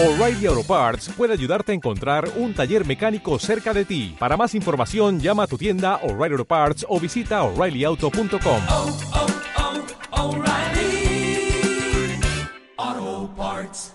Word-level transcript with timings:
O'Reilly 0.00 0.46
Auto 0.46 0.62
Parts 0.62 1.08
puede 1.08 1.32
ayudarte 1.32 1.72
a 1.72 1.74
encontrar 1.74 2.30
un 2.36 2.54
taller 2.54 2.86
mecánico 2.86 3.36
cerca 3.40 3.74
de 3.74 3.84
ti. 3.84 4.14
Para 4.16 4.36
más 4.36 4.54
información, 4.54 5.18
llama 5.18 5.42
a 5.42 5.46
tu 5.48 5.58
tienda 5.58 5.96
O'Reilly 6.04 6.34
Auto 6.34 6.44
Parts 6.44 6.86
o 6.88 7.00
visita 7.00 7.42
oreillyauto.com. 7.42 8.62
oh, 8.68 8.96
oh, 10.12 10.36
O'Reilly 10.36 11.50
Auto 12.76 13.28
Parts. 13.34 13.92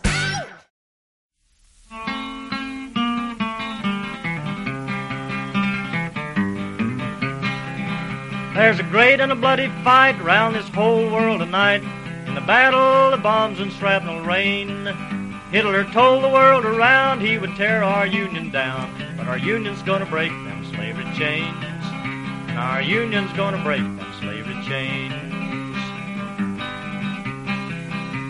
There's 8.54 8.80
a 8.80 8.84
great 8.92 9.22
and 9.22 9.32
a 9.32 9.36
bloody 9.36 9.70
fight 9.86 10.22
round 10.22 10.54
this 10.54 10.68
whole 10.76 11.10
world 11.10 11.40
tonight. 11.40 11.82
In 12.28 12.36
the 12.36 12.42
battle 12.42 13.14
of 13.14 13.24
bombs 13.24 13.62
and 13.62 13.72
shrapnel 13.72 14.20
rain. 14.26 15.13
Hitler 15.54 15.84
told 15.84 16.24
the 16.24 16.30
world 16.30 16.66
around 16.66 17.22
he 17.22 17.38
would 17.38 17.56
tear 17.56 17.84
our 17.84 18.08
union 18.08 18.50
down. 18.50 18.92
But 19.16 19.28
our 19.28 19.38
union's 19.38 19.84
gonna 19.84 20.08
break 20.08 20.32
them 20.32 20.66
slavery 20.74 21.06
chains. 21.16 21.64
And 22.48 22.58
our 22.58 22.82
union's 22.82 23.32
gonna 23.34 23.64
break 23.64 23.84
them 23.84 24.14
slavery 24.20 24.60
chains. 24.66 25.14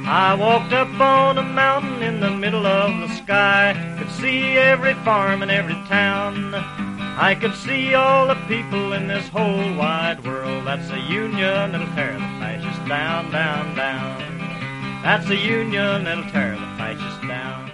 I 0.05 0.35
walked 0.37 0.73
up 0.73 0.99
on 0.99 1.37
a 1.37 1.43
mountain 1.43 2.03
in 2.03 2.19
the 2.19 2.29
middle 2.29 2.67
of 2.67 2.91
the 2.99 3.15
sky. 3.15 3.95
Could 3.97 4.11
see 4.11 4.57
every 4.57 4.93
farm 5.05 5.41
and 5.43 5.49
every 5.49 5.75
town. 5.87 6.53
I 6.53 7.37
could 7.39 7.55
see 7.55 7.93
all 7.93 8.27
the 8.27 8.35
people 8.49 8.91
in 8.91 9.07
this 9.07 9.29
whole 9.29 9.73
wide 9.75 10.25
world. 10.25 10.67
That's 10.67 10.89
a 10.89 10.99
union 10.99 11.71
that'll 11.71 11.87
tear 11.95 12.15
the 12.15 12.19
fascists 12.19 12.85
down, 12.89 13.31
down, 13.31 13.75
down. 13.77 14.42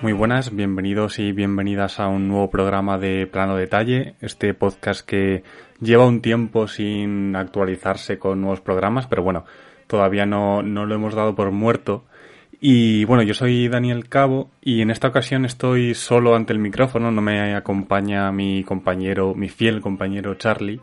Muy 0.02 0.14
buenas, 0.14 0.56
bienvenidos 0.56 1.20
y 1.20 1.32
bienvenidas 1.32 2.00
a 2.00 2.08
un 2.08 2.28
nuevo 2.28 2.50
programa 2.50 2.98
de 2.98 3.28
Plano 3.28 3.56
Detalle, 3.56 4.16
este 4.20 4.56
podcast 4.56 5.06
que 5.06 5.44
lleva 5.80 6.08
un 6.08 6.22
tiempo 6.22 6.68
sin 6.68 7.36
actualizarse 7.36 8.18
con 8.18 8.42
nuevos 8.42 8.62
programas, 8.62 9.06
pero 9.06 9.22
bueno, 9.22 9.46
todavía 9.86 10.26
no, 10.26 10.64
no 10.64 10.88
lo 10.88 10.96
hemos 10.96 11.14
dado 11.14 11.36
por 11.36 11.52
muerto. 11.52 12.06
Y 12.60 13.06
bueno, 13.06 13.22
yo 13.22 13.36
soy 13.36 13.68
Daniel 13.68 14.10
Cabo 14.10 14.50
y 14.60 14.82
en 14.82 14.90
esta 14.90 15.10
ocasión 15.10 15.46
estoy 15.46 15.94
solo 15.94 16.36
ante 16.36 16.54
el 16.54 16.60
micrófono, 16.60 17.12
no 17.12 17.22
me 17.22 17.54
acompaña 17.54 18.32
mi 18.32 18.64
compañero, 18.64 19.36
mi 19.36 19.50
fiel 19.50 19.82
compañero 19.82 20.34
Charlie, 20.34 20.82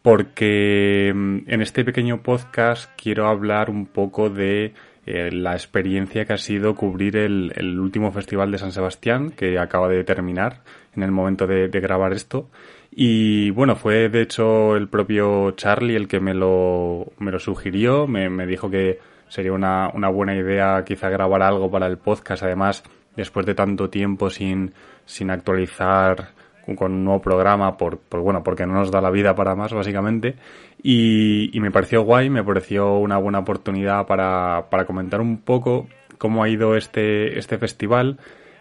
porque 0.00 1.12
mm, 1.14 1.38
en 1.48 1.60
este 1.60 1.84
pequeño 1.84 2.22
podcast 2.22 2.90
quiero 2.96 3.28
hablar 3.28 3.68
un 3.68 3.84
poco 3.84 4.30
de 4.30 4.72
eh, 5.04 5.30
la 5.32 5.54
experiencia 5.54 6.24
que 6.24 6.32
ha 6.32 6.38
sido 6.38 6.74
cubrir 6.74 7.16
el, 7.16 7.52
el, 7.56 7.80
último 7.80 8.12
festival 8.12 8.52
de 8.52 8.58
San 8.58 8.70
Sebastián, 8.70 9.30
que 9.30 9.58
acaba 9.58 9.88
de 9.88 10.04
terminar 10.04 10.60
en 10.94 11.02
el 11.02 11.10
momento 11.10 11.46
de, 11.46 11.68
de, 11.68 11.80
grabar 11.80 12.12
esto. 12.12 12.48
Y 12.90 13.50
bueno, 13.50 13.74
fue 13.74 14.08
de 14.08 14.22
hecho 14.22 14.76
el 14.76 14.88
propio 14.88 15.52
Charlie 15.52 15.96
el 15.96 16.06
que 16.06 16.20
me 16.20 16.34
lo, 16.34 17.12
me 17.18 17.32
lo 17.32 17.38
sugirió, 17.40 18.06
me, 18.06 18.28
me 18.30 18.46
dijo 18.46 18.70
que 18.70 19.00
sería 19.28 19.52
una, 19.52 19.90
una 19.94 20.08
buena 20.08 20.36
idea 20.36 20.84
quizá 20.84 21.08
grabar 21.08 21.42
algo 21.42 21.70
para 21.70 21.86
el 21.86 21.98
podcast. 21.98 22.42
Además, 22.42 22.84
después 23.16 23.46
de 23.46 23.54
tanto 23.54 23.90
tiempo 23.90 24.30
sin, 24.30 24.72
sin 25.04 25.30
actualizar 25.30 26.28
con 26.76 26.92
un 26.92 27.04
nuevo 27.04 27.20
programa, 27.20 27.76
por, 27.76 27.98
por, 27.98 28.20
bueno, 28.20 28.42
porque 28.42 28.66
no 28.66 28.74
nos 28.74 28.90
da 28.90 29.00
la 29.00 29.10
vida 29.10 29.34
para 29.34 29.54
más, 29.54 29.72
básicamente. 29.72 30.36
Y, 30.82 31.56
y 31.56 31.60
me 31.60 31.70
pareció 31.70 32.02
guay, 32.02 32.30
me 32.30 32.44
pareció 32.44 32.98
una 32.98 33.18
buena 33.18 33.40
oportunidad 33.40 34.06
para, 34.06 34.66
para 34.70 34.84
comentar 34.84 35.20
un 35.20 35.38
poco 35.38 35.86
cómo 36.18 36.42
ha 36.42 36.48
ido 36.48 36.76
este, 36.76 37.38
este 37.38 37.58
festival. 37.58 38.18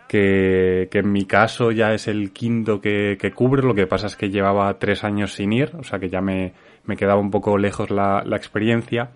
Que, 0.07 0.89
que, 0.91 0.99
en 0.99 1.09
mi 1.09 1.23
caso 1.23 1.71
ya 1.71 1.93
es 1.93 2.09
el 2.09 2.33
quinto 2.33 2.81
que, 2.81 3.17
que, 3.17 3.31
cubre, 3.31 3.63
lo 3.63 3.73
que 3.73 3.87
pasa 3.87 4.07
es 4.07 4.17
que 4.17 4.29
llevaba 4.29 4.77
tres 4.77 5.05
años 5.05 5.35
sin 5.35 5.53
ir, 5.53 5.71
o 5.79 5.83
sea 5.83 5.99
que 5.99 6.09
ya 6.09 6.19
me, 6.19 6.51
me 6.83 6.97
quedaba 6.97 7.21
un 7.21 7.31
poco 7.31 7.57
lejos 7.57 7.89
la, 7.91 8.21
la 8.25 8.35
experiencia. 8.35 9.11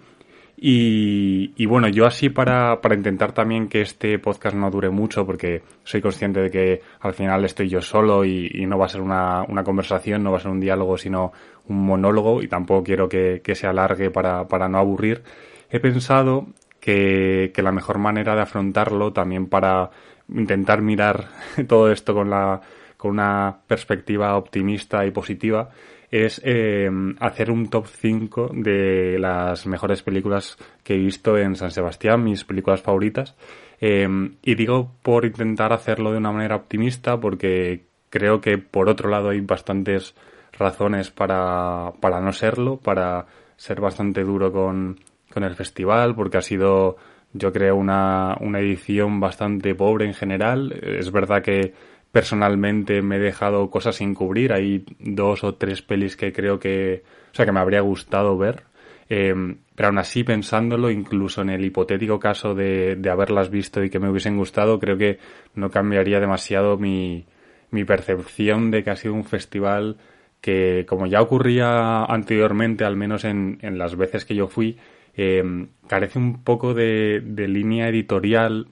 Y, 0.57 1.53
y, 1.57 1.65
bueno, 1.65 1.89
yo 1.89 2.05
así 2.05 2.29
para, 2.29 2.79
para 2.79 2.95
intentar 2.95 3.33
también 3.33 3.67
que 3.67 3.81
este 3.81 4.17
podcast 4.19 4.55
no 4.55 4.71
dure 4.71 4.89
mucho, 4.89 5.25
porque 5.25 5.63
soy 5.83 6.01
consciente 6.01 6.39
de 6.39 6.49
que 6.49 6.81
al 7.01 7.13
final 7.13 7.43
estoy 7.43 7.67
yo 7.67 7.81
solo 7.81 8.23
y, 8.23 8.49
y 8.53 8.65
no 8.65 8.77
va 8.77 8.85
a 8.85 8.89
ser 8.89 9.01
una, 9.01 9.43
una, 9.43 9.63
conversación, 9.63 10.23
no 10.23 10.31
va 10.31 10.37
a 10.37 10.41
ser 10.41 10.51
un 10.51 10.61
diálogo, 10.61 10.97
sino 10.97 11.33
un 11.67 11.85
monólogo 11.85 12.41
y 12.41 12.47
tampoco 12.47 12.83
quiero 12.83 13.09
que, 13.09 13.41
que 13.43 13.55
se 13.55 13.67
alargue 13.67 14.11
para, 14.11 14.47
para 14.47 14.69
no 14.69 14.77
aburrir. 14.77 15.23
He 15.69 15.81
pensado 15.81 16.47
que, 16.79 17.51
que 17.53 17.61
la 17.61 17.73
mejor 17.73 17.97
manera 17.97 18.33
de 18.35 18.41
afrontarlo 18.41 19.11
también 19.11 19.47
para 19.47 19.89
intentar 20.29 20.81
mirar 20.81 21.27
todo 21.67 21.91
esto 21.91 22.13
con 22.13 22.29
la, 22.29 22.61
con 22.97 23.11
una 23.11 23.57
perspectiva 23.67 24.37
optimista 24.37 25.05
y 25.05 25.11
positiva 25.11 25.69
es 26.11 26.41
eh, 26.43 26.89
hacer 27.19 27.51
un 27.51 27.69
top 27.69 27.87
5 27.87 28.51
de 28.53 29.17
las 29.19 29.65
mejores 29.67 30.03
películas 30.03 30.57
que 30.83 30.95
he 30.95 30.97
visto 30.97 31.37
en 31.37 31.55
San 31.55 31.71
Sebastián, 31.71 32.23
mis 32.23 32.43
películas 32.43 32.81
favoritas. 32.81 33.35
Eh, 33.81 34.07
y 34.41 34.55
digo 34.55 34.91
por 35.01 35.25
intentar 35.25 35.73
hacerlo 35.73 36.11
de 36.11 36.17
una 36.17 36.31
manera 36.31 36.55
optimista 36.55 37.19
porque 37.19 37.83
creo 38.09 38.39
que 38.39 38.57
por 38.57 38.87
otro 38.87 39.09
lado 39.09 39.29
hay 39.29 39.41
bastantes 39.41 40.15
razones 40.57 41.11
para, 41.11 41.91
para 41.99 42.21
no 42.21 42.31
serlo, 42.31 42.77
para 42.77 43.25
ser 43.57 43.81
bastante 43.81 44.23
duro 44.23 44.51
con, 44.51 44.99
con 45.33 45.43
el 45.43 45.55
festival, 45.55 46.15
porque 46.15 46.37
ha 46.37 46.41
sido, 46.41 46.95
yo 47.33 47.51
creo, 47.51 47.75
una, 47.75 48.37
una 48.39 48.59
edición 48.59 49.19
bastante 49.19 49.75
pobre 49.75 50.05
en 50.05 50.13
general. 50.13 50.71
Es 50.81 51.11
verdad 51.11 51.41
que 51.41 51.73
personalmente 52.15 53.01
me 53.01 53.17
he 53.17 53.19
dejado 53.19 53.69
cosas 53.69 53.97
sin 53.97 54.13
cubrir. 54.13 54.53
Hay 54.53 54.85
dos 54.99 55.43
o 55.43 55.55
tres 55.55 55.81
pelis 55.81 56.15
que 56.15 56.31
creo 56.31 56.57
que, 56.61 57.03
o 57.33 57.35
sea, 57.35 57.45
que 57.45 57.51
me 57.51 57.59
habría 57.59 57.81
gustado 57.81 58.37
ver. 58.37 58.63
Eh, 59.09 59.35
pero 59.75 59.89
aún 59.89 59.97
así, 59.97 60.23
pensándolo, 60.23 60.89
incluso 60.89 61.41
en 61.41 61.49
el 61.49 61.65
hipotético 61.65 62.17
caso 62.17 62.55
de, 62.55 62.95
de, 62.95 63.09
haberlas 63.09 63.49
visto 63.49 63.83
y 63.83 63.89
que 63.89 63.99
me 63.99 64.09
hubiesen 64.09 64.37
gustado, 64.37 64.79
creo 64.79 64.97
que 64.97 65.19
no 65.55 65.69
cambiaría 65.69 66.21
demasiado 66.21 66.77
mi, 66.77 67.25
mi 67.71 67.83
percepción 67.83 68.71
de 68.71 68.85
que 68.85 68.91
ha 68.91 68.95
sido 68.95 69.13
un 69.13 69.25
festival 69.25 69.97
que, 70.39 70.85
como 70.87 71.07
ya 71.07 71.21
ocurría 71.21 72.05
anteriormente, 72.05 72.85
al 72.85 72.95
menos 72.95 73.25
en, 73.25 73.57
en 73.61 73.77
las 73.77 73.97
veces 73.97 74.23
que 74.23 74.35
yo 74.35 74.47
fui, 74.47 74.77
eh, 75.17 75.67
carece 75.89 76.17
un 76.17 76.45
poco 76.45 76.73
de, 76.73 77.21
de 77.25 77.49
línea 77.49 77.89
editorial 77.89 78.67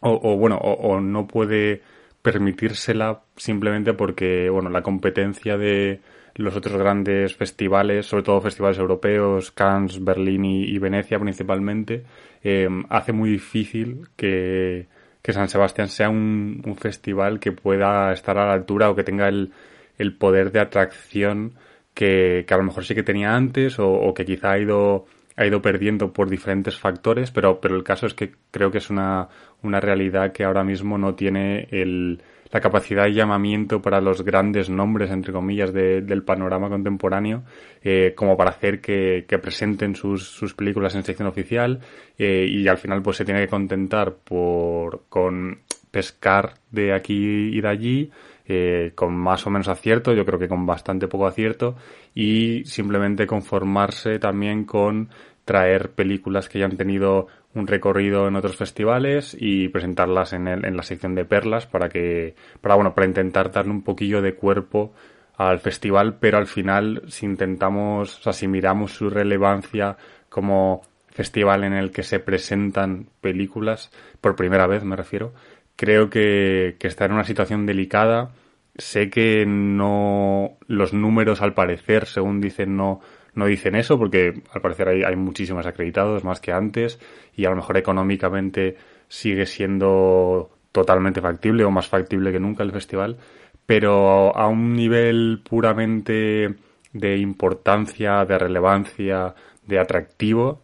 o, 0.00 0.20
o 0.22 0.36
bueno, 0.36 0.58
o 0.58 1.00
no 1.00 1.26
puede 1.26 1.80
permitírsela 2.26 3.22
simplemente 3.36 3.94
porque, 3.94 4.50
bueno, 4.50 4.68
la 4.68 4.82
competencia 4.82 5.56
de 5.56 6.00
los 6.34 6.56
otros 6.56 6.76
grandes 6.76 7.36
festivales, 7.36 8.06
sobre 8.06 8.24
todo 8.24 8.40
festivales 8.40 8.78
europeos, 8.80 9.52
Cannes, 9.52 10.02
Berlín 10.02 10.44
y, 10.44 10.76
Venecia 10.80 11.20
principalmente, 11.20 12.02
eh, 12.42 12.68
hace 12.88 13.12
muy 13.12 13.30
difícil 13.30 14.08
que, 14.16 14.88
que 15.22 15.32
San 15.32 15.48
Sebastián 15.48 15.86
sea 15.86 16.10
un, 16.10 16.62
un, 16.66 16.74
festival 16.74 17.38
que 17.38 17.52
pueda 17.52 18.12
estar 18.12 18.36
a 18.38 18.46
la 18.46 18.54
altura 18.54 18.90
o 18.90 18.96
que 18.96 19.04
tenga 19.04 19.28
el, 19.28 19.52
el 19.96 20.16
poder 20.16 20.50
de 20.50 20.58
atracción 20.58 21.52
que, 21.94 22.44
que, 22.44 22.54
a 22.54 22.56
lo 22.56 22.64
mejor 22.64 22.84
sí 22.84 22.96
que 22.96 23.04
tenía 23.04 23.36
antes 23.36 23.78
o, 23.78 23.88
o 23.88 24.12
que 24.12 24.24
quizá 24.24 24.50
ha 24.50 24.58
ido 24.58 25.06
ha 25.36 25.46
ido 25.46 25.60
perdiendo 25.60 26.12
por 26.12 26.30
diferentes 26.30 26.78
factores, 26.78 27.30
pero, 27.30 27.60
pero 27.60 27.76
el 27.76 27.84
caso 27.84 28.06
es 28.06 28.14
que 28.14 28.32
creo 28.50 28.70
que 28.70 28.78
es 28.78 28.88
una, 28.88 29.28
una 29.66 29.80
realidad 29.80 30.32
que 30.32 30.44
ahora 30.44 30.64
mismo 30.64 30.98
no 30.98 31.14
tiene 31.14 31.68
el, 31.70 32.22
la 32.50 32.60
capacidad 32.60 33.04
de 33.04 33.12
llamamiento 33.12 33.82
para 33.82 34.00
los 34.00 34.22
grandes 34.22 34.70
nombres, 34.70 35.10
entre 35.10 35.32
comillas, 35.32 35.72
de, 35.72 36.02
del 36.02 36.22
panorama 36.22 36.68
contemporáneo, 36.68 37.42
eh, 37.82 38.14
como 38.16 38.36
para 38.36 38.50
hacer 38.50 38.80
que, 38.80 39.24
presenten 39.42 39.94
sus, 39.94 40.28
sus, 40.28 40.54
películas 40.54 40.94
en 40.94 41.02
sección 41.02 41.28
oficial 41.28 41.80
eh, 42.18 42.46
y 42.48 42.66
al 42.68 42.78
final 42.78 43.02
pues 43.02 43.18
se 43.18 43.24
tiene 43.24 43.40
que 43.40 43.48
contentar 43.48 44.14
por 44.24 45.02
con 45.08 45.60
pescar 45.90 46.54
de 46.70 46.92
aquí 46.92 47.50
y 47.52 47.60
de 47.60 47.68
allí 47.68 48.10
eh, 48.48 48.92
con 48.94 49.14
más 49.14 49.44
o 49.46 49.50
menos 49.50 49.66
acierto, 49.66 50.12
yo 50.12 50.24
creo 50.24 50.38
que 50.38 50.48
con 50.48 50.66
bastante 50.66 51.08
poco 51.08 51.26
acierto, 51.26 51.76
y 52.14 52.64
simplemente 52.64 53.26
conformarse 53.26 54.20
también 54.20 54.64
con 54.64 55.08
traer 55.46 55.92
películas 55.92 56.48
que 56.48 56.58
ya 56.58 56.66
han 56.66 56.76
tenido 56.76 57.28
un 57.54 57.68
recorrido 57.68 58.26
en 58.26 58.34
otros 58.34 58.56
festivales 58.56 59.34
y 59.38 59.68
presentarlas 59.68 60.32
en, 60.34 60.48
el, 60.48 60.64
en 60.66 60.76
la 60.76 60.82
sección 60.82 61.14
de 61.14 61.24
perlas 61.24 61.66
para 61.66 61.88
que, 61.88 62.34
para 62.60 62.74
bueno, 62.74 62.94
para 62.94 63.06
intentar 63.06 63.50
darle 63.52 63.70
un 63.70 63.82
poquillo 63.82 64.20
de 64.20 64.34
cuerpo 64.34 64.92
al 65.36 65.60
festival, 65.60 66.18
pero 66.18 66.36
al 66.36 66.48
final 66.48 67.02
si 67.06 67.26
intentamos, 67.26 68.18
o 68.18 68.22
sea, 68.22 68.32
si 68.32 68.48
miramos 68.48 68.92
su 68.92 69.08
relevancia 69.08 69.96
como 70.28 70.82
festival 71.10 71.62
en 71.62 71.74
el 71.74 71.92
que 71.92 72.02
se 72.02 72.18
presentan 72.18 73.06
películas, 73.20 73.92
por 74.20 74.34
primera 74.34 74.66
vez 74.66 74.82
me 74.82 74.96
refiero, 74.96 75.32
creo 75.76 76.10
que, 76.10 76.74
que 76.80 76.88
está 76.88 77.04
en 77.04 77.12
una 77.12 77.24
situación 77.24 77.66
delicada. 77.66 78.32
Sé 78.78 79.08
que 79.08 79.46
no 79.46 80.58
los 80.66 80.92
números 80.92 81.40
al 81.40 81.54
parecer, 81.54 82.04
según 82.06 82.42
dicen, 82.42 82.76
no, 82.76 83.00
no 83.36 83.46
dicen 83.46 83.76
eso, 83.76 83.98
porque 83.98 84.42
al 84.52 84.60
parecer 84.62 84.88
hay, 84.88 85.14
muchísimos 85.14 85.66
acreditados, 85.66 86.24
más 86.24 86.40
que 86.40 86.52
antes, 86.52 86.98
y 87.34 87.44
a 87.44 87.50
lo 87.50 87.56
mejor 87.56 87.76
económicamente 87.76 88.76
sigue 89.08 89.46
siendo 89.46 90.50
totalmente 90.72 91.20
factible 91.20 91.64
o 91.64 91.70
más 91.70 91.86
factible 91.86 92.32
que 92.32 92.40
nunca 92.40 92.64
el 92.64 92.72
festival, 92.72 93.18
pero 93.66 94.34
a 94.34 94.48
un 94.48 94.74
nivel 94.74 95.42
puramente 95.48 96.54
de 96.92 97.16
importancia, 97.18 98.24
de 98.24 98.38
relevancia, 98.38 99.34
de 99.66 99.78
atractivo, 99.78 100.62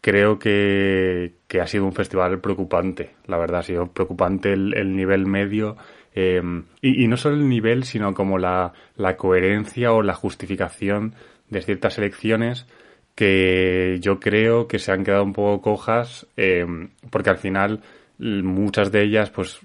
creo 0.00 0.38
que, 0.38 1.34
ha 1.60 1.66
sido 1.66 1.84
un 1.84 1.94
festival 1.94 2.40
preocupante, 2.40 3.16
la 3.26 3.38
verdad, 3.38 3.60
ha 3.60 3.64
sido 3.64 3.86
preocupante 3.86 4.52
el, 4.52 4.94
nivel 4.94 5.26
medio. 5.26 5.76
Em, 6.14 6.66
y, 6.80 7.08
no 7.08 7.16
solo 7.16 7.34
el 7.36 7.48
nivel, 7.48 7.82
sino 7.82 8.14
como 8.14 8.38
la, 8.38 8.72
la 8.96 9.16
coherencia 9.16 9.92
o 9.92 10.02
la 10.02 10.14
justificación 10.14 11.14
de 11.54 11.62
ciertas 11.62 11.98
elecciones 11.98 12.66
que 13.14 13.98
yo 14.00 14.20
creo 14.20 14.66
que 14.66 14.78
se 14.78 14.92
han 14.92 15.04
quedado 15.04 15.24
un 15.24 15.32
poco 15.32 15.62
cojas 15.62 16.26
em, 16.36 16.90
porque 17.10 17.30
al 17.30 17.38
final 17.38 17.80
muchas 18.18 18.90
de 18.92 19.02
ellas 19.02 19.30
pues 19.30 19.60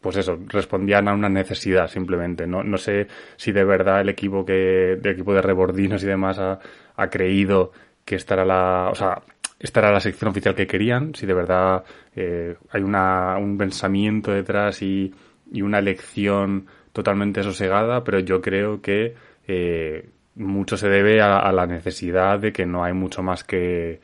pues 0.00 0.16
eso, 0.16 0.38
respondían 0.46 1.08
a 1.08 1.12
una 1.12 1.28
necesidad 1.28 1.88
simplemente. 1.88 2.46
No, 2.46 2.62
no 2.62 2.76
sé 2.78 3.08
si 3.36 3.52
de 3.52 3.64
verdad 3.64 4.00
el 4.00 4.08
equipo 4.08 4.44
que, 4.44 4.92
el 4.92 5.06
equipo 5.06 5.34
de 5.34 5.42
rebordinos 5.42 6.02
y 6.02 6.06
demás 6.06 6.38
ha, 6.38 6.60
ha 6.96 7.10
creído 7.10 7.72
que 8.04 8.14
esta 8.14 8.34
era 8.34 8.44
la, 8.44 8.88
o 8.90 8.94
sea, 8.94 9.22
esta 9.58 9.80
era 9.80 9.92
la 9.92 10.00
sección 10.00 10.30
oficial 10.30 10.54
que 10.54 10.66
querían, 10.66 11.14
si 11.14 11.26
de 11.26 11.34
verdad 11.34 11.84
eh, 12.14 12.56
hay 12.70 12.82
una, 12.82 13.36
un 13.38 13.58
pensamiento 13.58 14.30
detrás 14.32 14.82
y, 14.82 15.12
y, 15.52 15.62
una 15.62 15.80
elección 15.80 16.66
totalmente 16.92 17.42
sosegada, 17.42 18.04
pero 18.04 18.20
yo 18.20 18.40
creo 18.40 18.80
que 18.80 19.14
eh, 19.48 20.08
mucho 20.38 20.76
se 20.76 20.88
debe 20.88 21.20
a, 21.20 21.50
la 21.52 21.66
necesidad 21.66 22.38
de 22.38 22.52
que 22.52 22.66
no 22.66 22.84
hay 22.84 22.92
mucho 22.92 23.22
más 23.22 23.44
que, 23.44 24.00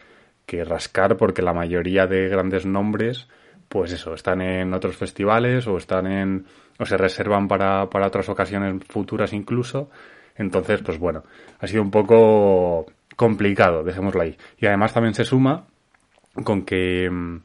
que 0.47 0.65
rascar 0.65 1.17
porque 1.17 1.43
la 1.43 1.53
mayoría 1.53 2.07
de 2.07 2.29
grandes 2.29 2.67
nombres 2.67 3.29
pues 3.69 3.93
eso, 3.93 4.15
están 4.15 4.41
en 4.41 4.73
otros 4.73 4.97
festivales 4.97 5.67
o 5.67 5.77
están 5.77 6.07
en 6.07 6.47
o 6.79 6.87
se 6.87 6.97
reservan 6.97 7.49
para, 7.49 7.89
para 7.89 8.07
otras 8.07 8.29
ocasiones 8.29 8.85
futuras 8.89 9.33
incluso. 9.33 9.91
Entonces, 10.37 10.83
pues 10.83 10.99
bueno, 10.99 11.23
ha 11.61 11.67
sido 11.67 11.83
un 11.83 11.91
poco 11.91 12.87
complicado, 13.17 13.85
dejémoslo 13.85 14.23
ahí. 14.23 14.37
Y 14.59 14.67
además 14.67 14.93
también 14.93 15.15
se 15.15 15.25
suma 15.25 15.67
con 16.43 16.65
que 16.65 17.09
mm, 17.11 17.37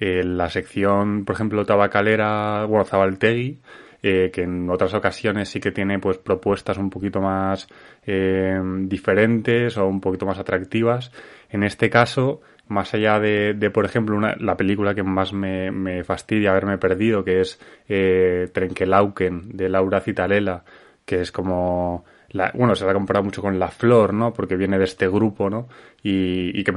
eh, 0.00 0.24
la 0.24 0.50
sección, 0.50 1.24
por 1.24 1.34
ejemplo, 1.34 1.64
tabacalera, 1.64 2.64
bueno, 2.64 2.84
Zabaltegui, 2.84 3.60
eh, 4.02 4.30
que 4.32 4.42
en 4.42 4.68
otras 4.68 4.94
ocasiones 4.94 5.48
sí 5.48 5.60
que 5.60 5.70
tiene 5.70 5.98
pues 5.98 6.18
propuestas 6.18 6.76
un 6.78 6.90
poquito 6.90 7.20
más 7.20 7.68
eh, 8.04 8.60
diferentes 8.82 9.76
o 9.78 9.86
un 9.86 10.00
poquito 10.00 10.26
más 10.26 10.38
atractivas. 10.38 11.12
En 11.50 11.62
este 11.62 11.88
caso, 11.88 12.40
más 12.68 12.92
allá 12.94 13.20
de, 13.20 13.54
de 13.54 13.70
por 13.70 13.84
ejemplo, 13.84 14.16
una, 14.16 14.34
la 14.36 14.56
película 14.56 14.94
que 14.94 15.02
más 15.02 15.32
me, 15.32 15.70
me, 15.70 16.02
fastidia 16.04 16.50
haberme 16.50 16.78
perdido, 16.78 17.24
que 17.24 17.40
es 17.40 17.60
eh, 17.88 18.48
Trenkelauken, 18.52 19.56
de 19.56 19.68
Laura 19.68 20.00
Citarella, 20.00 20.64
que 21.04 21.20
es 21.20 21.32
como... 21.32 22.04
Bueno, 22.54 22.74
se 22.74 22.86
la 22.86 22.92
ha 22.92 22.94
comparado 22.94 23.24
mucho 23.24 23.42
con 23.42 23.58
La 23.58 23.68
Flor, 23.68 24.14
¿no? 24.14 24.32
Porque 24.32 24.56
viene 24.56 24.78
de 24.78 24.84
este 24.84 25.06
grupo, 25.06 25.50
¿no? 25.50 25.68
Y, 26.02 26.64
que 26.64 26.72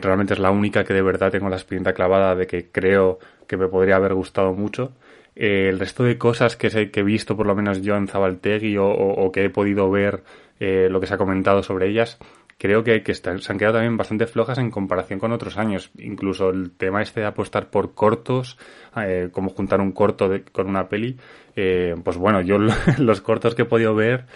realmente 0.00 0.34
es 0.34 0.38
la 0.38 0.52
única 0.52 0.84
que 0.84 0.94
de 0.94 1.02
verdad 1.02 1.32
tengo 1.32 1.48
la 1.48 1.56
espinita 1.56 1.92
clavada 1.92 2.36
de 2.36 2.46
que 2.46 2.70
creo 2.70 3.18
que 3.48 3.56
me 3.56 3.66
podría 3.66 3.96
haber 3.96 4.14
gustado 4.14 4.52
mucho. 4.52 4.92
Eh, 5.36 5.68
el 5.68 5.78
resto 5.78 6.04
de 6.04 6.18
cosas 6.18 6.56
que, 6.56 6.70
sé, 6.70 6.90
que 6.90 7.00
he 7.00 7.02
visto, 7.04 7.36
por 7.36 7.46
lo 7.46 7.54
menos 7.54 7.82
yo 7.82 7.96
en 7.96 8.08
Zabaltegui, 8.08 8.76
o, 8.76 8.86
o, 8.86 9.32
que 9.32 9.44
he 9.44 9.50
podido 9.50 9.90
ver 9.90 10.22
eh, 10.60 10.88
lo 10.90 11.00
que 11.00 11.06
se 11.06 11.14
ha 11.14 11.18
comentado 11.18 11.62
sobre 11.62 11.88
ellas, 11.88 12.18
creo 12.58 12.84
que, 12.84 13.02
que 13.02 13.14
se 13.14 13.28
han 13.28 13.58
quedado 13.58 13.74
también 13.74 13.96
bastante 13.96 14.26
flojas 14.26 14.58
en 14.58 14.70
comparación 14.70 15.18
con 15.18 15.32
otros 15.32 15.58
años. 15.58 15.90
Incluso 15.98 16.50
el 16.50 16.70
tema 16.72 17.02
este 17.02 17.20
de 17.20 17.26
apostar 17.26 17.70
por 17.70 17.94
cortos, 17.94 18.58
eh, 18.96 19.28
como 19.32 19.50
juntar 19.50 19.80
un 19.80 19.92
corto 19.92 20.30
con 20.52 20.68
una 20.68 20.88
peli, 20.88 21.18
eh, 21.56 21.94
pues 22.04 22.16
bueno, 22.16 22.40
yo 22.40 22.58
los 22.98 23.20
cortos 23.20 23.54
que 23.54 23.62
he 23.62 23.66
podido 23.66 23.94
ver, 23.94 24.26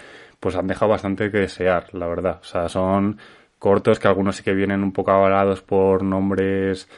pues 0.40 0.56
han 0.56 0.66
dejado 0.66 0.90
bastante 0.90 1.30
que 1.30 1.38
desear, 1.38 1.94
la 1.94 2.08
verdad. 2.08 2.40
O 2.42 2.44
sea, 2.44 2.68
son 2.68 3.18
cortos 3.58 3.98
que 3.98 4.08
algunos 4.08 4.36
sí 4.36 4.42
que 4.42 4.54
vienen 4.54 4.82
un 4.82 4.92
poco 4.92 5.12
avalados 5.12 5.62
por 5.62 6.02
nombres 6.02 6.88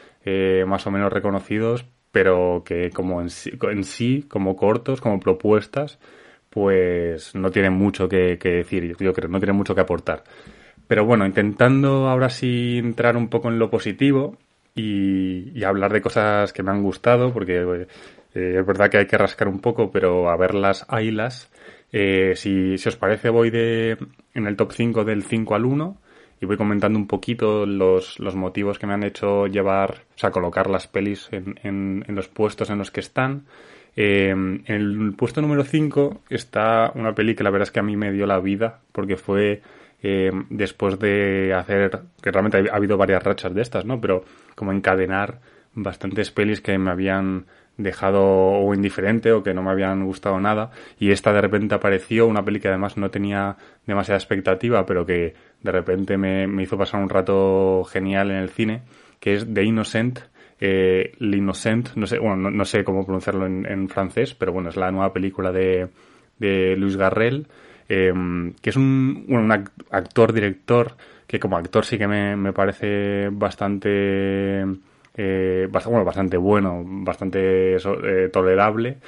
más 0.66 0.86
o 0.86 0.90
menos 0.90 1.12
reconocidos, 1.12 1.86
pero 2.12 2.62
que 2.64 2.90
como 2.90 3.20
en 3.20 3.30
sí, 3.30 3.52
en 3.62 3.84
sí, 3.84 4.24
como 4.28 4.56
cortos, 4.56 5.00
como 5.00 5.20
propuestas, 5.20 5.98
pues 6.50 7.34
no 7.34 7.50
tienen 7.50 7.72
mucho 7.74 8.08
que, 8.08 8.36
decir, 8.36 8.96
yo 8.98 9.12
creo, 9.12 9.28
no 9.28 9.38
tienen 9.38 9.56
mucho 9.56 9.74
que 9.74 9.80
aportar. 9.82 10.24
Pero 10.88 11.04
bueno, 11.04 11.24
intentando 11.26 12.08
ahora 12.08 12.30
sí 12.30 12.78
entrar 12.78 13.16
un 13.16 13.28
poco 13.28 13.48
en 13.48 13.58
lo 13.58 13.70
positivo 13.70 14.36
y, 14.74 15.62
hablar 15.64 15.92
de 15.92 16.00
cosas 16.00 16.52
que 16.52 16.62
me 16.62 16.72
han 16.72 16.82
gustado, 16.82 17.32
porque 17.32 17.86
eh, 18.34 18.56
es 18.58 18.66
verdad 18.66 18.90
que 18.90 18.98
hay 18.98 19.06
que 19.06 19.18
rascar 19.18 19.48
un 19.48 19.60
poco, 19.60 19.90
pero 19.92 20.30
a 20.30 20.36
verlas, 20.36 20.86
haylas. 20.88 21.50
Eh, 21.92 22.34
si, 22.36 22.78
si 22.78 22.88
os 22.88 22.96
parece, 22.96 23.28
voy 23.30 23.50
de 23.50 23.96
en 24.34 24.46
el 24.46 24.56
top 24.56 24.72
5 24.72 25.04
del 25.04 25.22
5 25.22 25.54
al 25.54 25.64
1 25.64 25.96
y 26.40 26.46
voy 26.46 26.56
comentando 26.56 26.98
un 26.98 27.06
poquito 27.06 27.66
los, 27.66 28.18
los 28.18 28.34
motivos 28.34 28.78
que 28.78 28.86
me 28.86 28.94
han 28.94 29.02
hecho 29.02 29.46
llevar, 29.46 30.04
o 30.14 30.18
sea, 30.18 30.30
colocar 30.30 30.70
las 30.70 30.86
pelis 30.86 31.28
en, 31.32 31.58
en, 31.62 32.04
en 32.08 32.14
los 32.14 32.28
puestos 32.28 32.70
en 32.70 32.78
los 32.78 32.90
que 32.90 33.00
están. 33.00 33.44
En 33.96 34.62
el 34.66 35.12
puesto 35.16 35.42
número 35.42 35.64
5 35.64 36.22
está 36.30 36.92
una 36.94 37.14
peli 37.14 37.34
que 37.34 37.44
la 37.44 37.50
verdad 37.50 37.68
es 37.68 37.72
que 37.72 37.80
a 37.80 37.82
mí 37.82 37.96
me 37.96 38.12
dio 38.12 38.26
la 38.26 38.38
vida, 38.38 38.80
porque 38.92 39.16
fue 39.16 39.62
eh, 40.02 40.30
después 40.48 40.98
de 40.98 41.52
hacer, 41.54 42.00
que 42.22 42.30
realmente 42.30 42.70
ha 42.70 42.76
habido 42.76 42.96
varias 42.96 43.22
rachas 43.22 43.54
de 43.54 43.62
estas, 43.62 43.84
¿no? 43.84 44.00
Pero 44.00 44.24
como 44.54 44.72
encadenar 44.72 45.40
bastantes 45.74 46.30
pelis 46.30 46.60
que 46.60 46.78
me 46.78 46.90
habían 46.90 47.46
dejado 47.76 48.22
o 48.22 48.74
indiferente 48.74 49.32
o 49.32 49.42
que 49.42 49.54
no 49.54 49.62
me 49.62 49.70
habían 49.70 50.04
gustado 50.04 50.38
nada 50.38 50.70
y 50.98 51.12
esta 51.12 51.32
de 51.32 51.40
repente 51.40 51.74
apareció 51.74 52.26
una 52.26 52.44
peli 52.44 52.60
que 52.60 52.68
además 52.68 52.98
no 52.98 53.10
tenía 53.10 53.56
demasiada 53.86 54.18
expectativa 54.18 54.84
pero 54.84 55.06
que 55.06 55.34
de 55.62 55.72
repente 55.72 56.16
me, 56.16 56.46
hizo 56.62 56.78
pasar 56.78 57.02
un 57.02 57.08
rato 57.08 57.84
genial 57.84 58.30
en 58.30 58.36
el 58.36 58.48
cine 58.50 58.82
que 59.18 59.34
es 59.34 59.46
The 59.52 59.62
Innocent 59.62 60.20
eh, 60.60 61.12
L'Innocent 61.18 61.94
no 61.96 62.06
sé 62.06 62.18
bueno 62.18 62.50
no, 62.50 62.64
sé 62.64 62.84
cómo 62.84 63.04
pronunciarlo 63.04 63.46
en, 63.46 63.66
en, 63.66 63.88
francés 63.88 64.34
pero 64.34 64.52
bueno 64.52 64.68
es 64.68 64.76
la 64.76 64.90
nueva 64.90 65.12
película 65.12 65.52
de, 65.52 65.88
de 66.38 66.76
Luis 66.76 66.96
Garrel 66.96 67.46
Em, 67.90 68.52
que 68.62 68.70
es 68.70 68.76
un, 68.76 69.24
un 69.28 69.50
actor, 69.50 70.32
director, 70.32 70.94
que 71.26 71.40
como 71.40 71.56
actor 71.56 71.84
sí 71.84 71.98
que 71.98 72.06
me, 72.06 72.36
me 72.36 72.52
parece 72.52 73.28
bastante, 73.32 74.60
eh, 75.16 75.68
bueno, 75.68 76.04
bastante 76.04 76.36
bueno, 76.36 76.84
bastante 76.86 77.74
eh, 77.74 78.28
tolerable, 78.32 78.98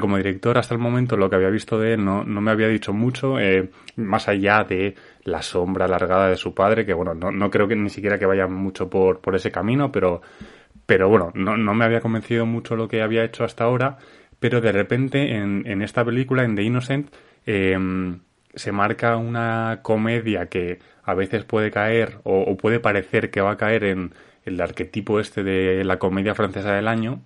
como 0.00 0.16
director 0.16 0.58
hasta 0.58 0.74
el 0.74 0.80
momento 0.80 1.16
lo 1.16 1.28
que 1.30 1.36
había 1.36 1.50
visto 1.50 1.78
de 1.78 1.94
él 1.94 2.04
no, 2.04 2.24
no 2.24 2.40
me 2.40 2.50
había 2.50 2.68
dicho 2.68 2.92
mucho, 2.92 3.38
eh, 3.38 3.70
más 3.96 4.28
allá 4.28 4.64
de 4.64 4.94
la 5.24 5.42
sombra 5.42 5.86
alargada 5.86 6.28
de 6.28 6.36
su 6.36 6.54
padre, 6.54 6.86
que 6.86 6.94
bueno, 6.94 7.14
no, 7.14 7.30
no 7.30 7.50
creo 7.50 7.68
que 7.68 7.76
ni 7.76 7.90
siquiera 7.90 8.18
que 8.18 8.26
vaya 8.26 8.46
mucho 8.46 8.88
por, 8.90 9.20
por 9.20 9.34
ese 9.34 9.50
camino, 9.50 9.90
pero, 9.90 10.22
pero 10.86 11.08
bueno, 11.08 11.30
no, 11.34 11.56
no 11.56 11.74
me 11.74 11.84
había 11.84 12.00
convencido 12.00 12.46
mucho 12.46 12.76
lo 12.76 12.88
que 12.88 13.02
había 13.02 13.24
hecho 13.24 13.44
hasta 13.44 13.64
ahora, 13.64 13.98
pero 14.40 14.60
de 14.60 14.72
repente 14.72 15.36
en, 15.36 15.62
en 15.66 15.82
esta 15.82 16.04
película, 16.04 16.44
en 16.44 16.56
The 16.56 16.62
Innocent, 16.62 17.10
Em, 17.46 18.20
se 18.54 18.72
marca 18.72 19.16
una 19.16 19.80
comedia 19.82 20.46
que 20.46 20.78
a 21.02 21.14
veces 21.14 21.44
puede 21.44 21.70
caer 21.70 22.18
o, 22.24 22.56
puede 22.56 22.80
parecer 22.80 23.30
que 23.30 23.40
va 23.40 23.52
a 23.52 23.56
caer 23.56 23.84
en 23.84 24.14
el 24.44 24.60
arquetipo 24.60 25.20
este 25.20 25.42
de 25.42 25.84
la 25.84 25.98
comedia 25.98 26.34
francesa 26.34 26.72
del 26.72 26.88
año, 26.88 27.22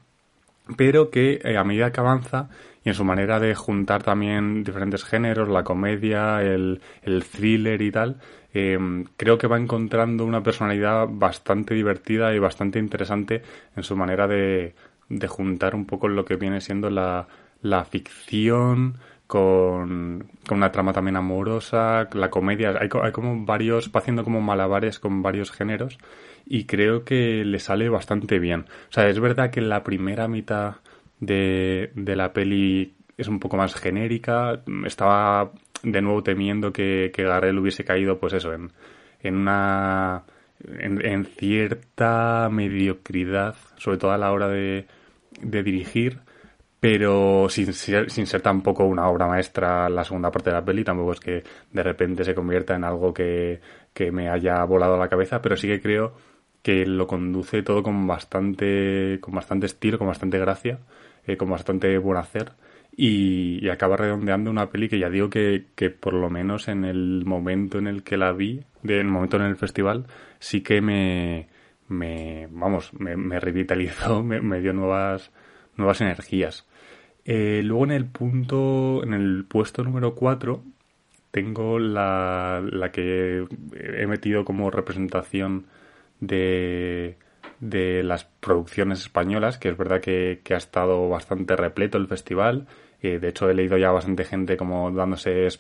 pero 0.77 1.11
que 1.11 1.41
eh, 1.43 1.57
a 1.57 1.65
medida 1.65 1.93
que 1.93 2.01
avanza 2.01 2.49
y 2.85 2.89
en 2.89 2.95
su 2.95 3.05
manera 3.05 3.41
de 3.41 3.55
juntar 3.55 4.03
también 4.03 4.65
diferentes 4.65 5.05
géneros, 5.05 5.49
la 5.49 5.65
comedia, 5.65 6.43
el, 6.43 6.81
thriller 7.31 7.83
y 7.83 7.91
tal, 7.91 8.21
em, 8.53 9.05
creo 9.17 9.39
que 9.39 9.47
va 9.47 9.59
encontrando 9.59 10.25
una 10.25 10.43
personalidad 10.43 11.07
bastante 11.09 11.75
divertida 11.75 12.35
y 12.35 12.39
bastante 12.39 12.79
interesante 12.79 13.43
en 13.77 13.83
su 13.83 13.97
manera 13.97 14.27
de, 14.29 14.75
de 15.09 15.29
juntar 15.29 15.75
un 15.75 15.87
poco 15.87 16.09
lo 16.09 16.25
que 16.25 16.37
viene 16.37 16.61
siendo 16.61 16.91
la, 16.91 17.27
la 17.63 17.85
ficción, 17.85 18.99
con, 19.29 20.27
una 20.51 20.73
trama 20.73 20.95
también 20.95 21.17
amorosa, 21.17 22.09
la 22.15 22.31
comedia, 22.31 22.71
hay, 22.81 22.89
hay, 23.03 23.13
como 23.13 23.45
varios, 23.45 23.93
va 23.95 24.01
haciendo 24.01 24.25
como 24.25 24.41
malabares 24.41 24.99
con 24.99 25.23
varios 25.23 25.53
géneros 25.53 25.99
y 26.47 26.65
creo 26.65 27.05
que 27.05 27.45
le 27.45 27.59
sale 27.61 27.91
bastante 27.91 28.39
bien. 28.39 28.63
O 28.89 28.93
sea, 28.93 29.07
es 29.09 29.21
verdad 29.21 29.51
que 29.51 29.61
la 29.61 29.85
primera 29.85 30.29
mitad 30.29 30.77
de, 31.21 31.93
de 31.95 32.17
la 32.17 32.33
peli 32.33 32.95
es 33.19 33.29
un 33.29 33.39
poco 33.39 33.59
más 33.59 33.75
genérica, 33.75 34.63
estaba 34.87 35.53
de 35.83 36.01
nuevo 36.03 36.23
temiendo 36.23 36.73
que, 36.73 37.13
que 37.15 37.25
Garrel 37.25 37.59
hubiese 37.59 37.85
caído, 37.85 38.19
pues 38.19 38.33
eso, 38.33 38.53
en, 38.53 38.73
en 39.21 39.37
una... 39.37 40.25
En, 40.81 41.05
en 41.07 41.25
cierta 41.25 42.49
mediocridad, 42.51 43.55
sobre 43.77 43.99
todo 43.99 44.11
a 44.11 44.19
la 44.19 44.33
hora 44.33 44.49
de, 44.49 44.89
de 45.41 45.63
dirigir, 45.63 46.19
pero 46.81 47.49
sin 47.49 47.73
ser, 47.73 48.11
sin 48.11 48.27
ser 48.27 48.41
tampoco 48.43 48.85
una 48.85 49.09
obra 49.09 49.27
maestra 49.27 49.89
la 49.89 50.05
segunda 50.05 50.31
parte 50.31 50.51
de 50.51 50.57
la 50.57 50.65
peli, 50.65 50.85
tampoco 50.85 51.13
es 51.13 51.21
que 51.21 51.43
de 51.73 51.83
repente 51.83 52.25
se 52.25 52.35
convierta 52.35 52.75
en 52.77 52.85
algo 52.85 53.13
que, 53.13 53.61
que 53.93 54.13
me 54.13 54.29
haya 54.29 54.63
volado 54.65 54.95
a 54.95 54.99
la 54.99 55.09
cabeza, 55.09 55.43
pero 55.43 55.57
sí 55.57 55.67
que 55.69 55.81
creo 55.81 56.15
que 56.63 56.87
lo 56.87 57.07
conduce 57.07 57.63
todo 57.63 57.83
con 57.83 58.07
bastante, 58.07 59.19
con 59.21 59.35
bastante 59.35 59.67
estilo, 59.67 59.99
con 59.99 60.09
bastante 60.09 60.39
gracia. 60.39 60.81
eh, 61.27 61.37
con 61.37 61.51
bastante 61.51 61.99
buen 61.99 62.19
hacer 62.19 62.53
y, 62.97 63.65
y, 63.65 63.69
acaba 63.71 63.97
redondeando 63.97 64.51
una 64.51 64.71
peli 64.71 64.89
que 64.89 64.99
ya 64.99 65.09
digo 65.11 65.31
que, 65.31 65.67
que, 65.77 65.91
por 65.91 66.15
lo 66.15 66.31
menos 66.31 66.69
en 66.69 66.85
el 66.85 67.25
momento 67.25 67.79
en 67.79 67.87
el 67.87 68.03
que 68.03 68.17
la 68.17 68.33
vi, 68.33 68.65
en 68.85 68.91
el 68.91 69.05
momento 69.07 69.37
en 69.37 69.45
el 69.45 69.57
festival, 69.57 70.07
sí 70.41 70.63
que 70.63 70.81
me, 70.81 71.49
me 71.89 72.49
vamos, 72.51 72.93
me, 72.95 73.17
me 73.17 73.41
revitalizó, 73.41 74.23
me, 74.25 74.41
me, 74.41 74.61
dio 74.61 74.73
nuevas, 74.73 75.31
nuevas 75.77 76.01
energías. 76.01 76.67
Eh, 77.31 77.61
luego 77.63 77.85
en 77.85 77.91
el 77.91 78.07
punto, 78.07 79.03
en 79.05 79.13
el 79.13 79.45
puesto 79.45 79.85
número 79.85 80.15
4, 80.15 80.63
tengo 81.31 81.79
la, 81.79 82.67
la 82.73 82.91
que 82.91 83.47
he 83.75 84.07
metido 84.07 84.47
como 84.47 84.71
representación 84.71 85.67
de, 86.21 87.19
de 87.61 88.03
las 88.03 88.25
producciones 88.25 89.01
españolas, 89.01 89.59
que 89.59 89.69
es 89.69 89.77
verdad 89.77 90.01
que, 90.01 90.41
ha 90.51 90.57
estado 90.57 91.07
bastante 91.11 91.55
repleto 91.55 91.99
el 91.99 92.07
festival. 92.07 92.67
Eh, 93.03 93.19
de 93.19 93.29
hecho, 93.29 93.51
he 93.51 93.55
leído 93.55 93.77
ya 93.77 93.91
bastante 93.91 94.25
gente 94.25 94.57
como 94.57 94.91
dándose 94.91 95.49
eh, 95.49 95.51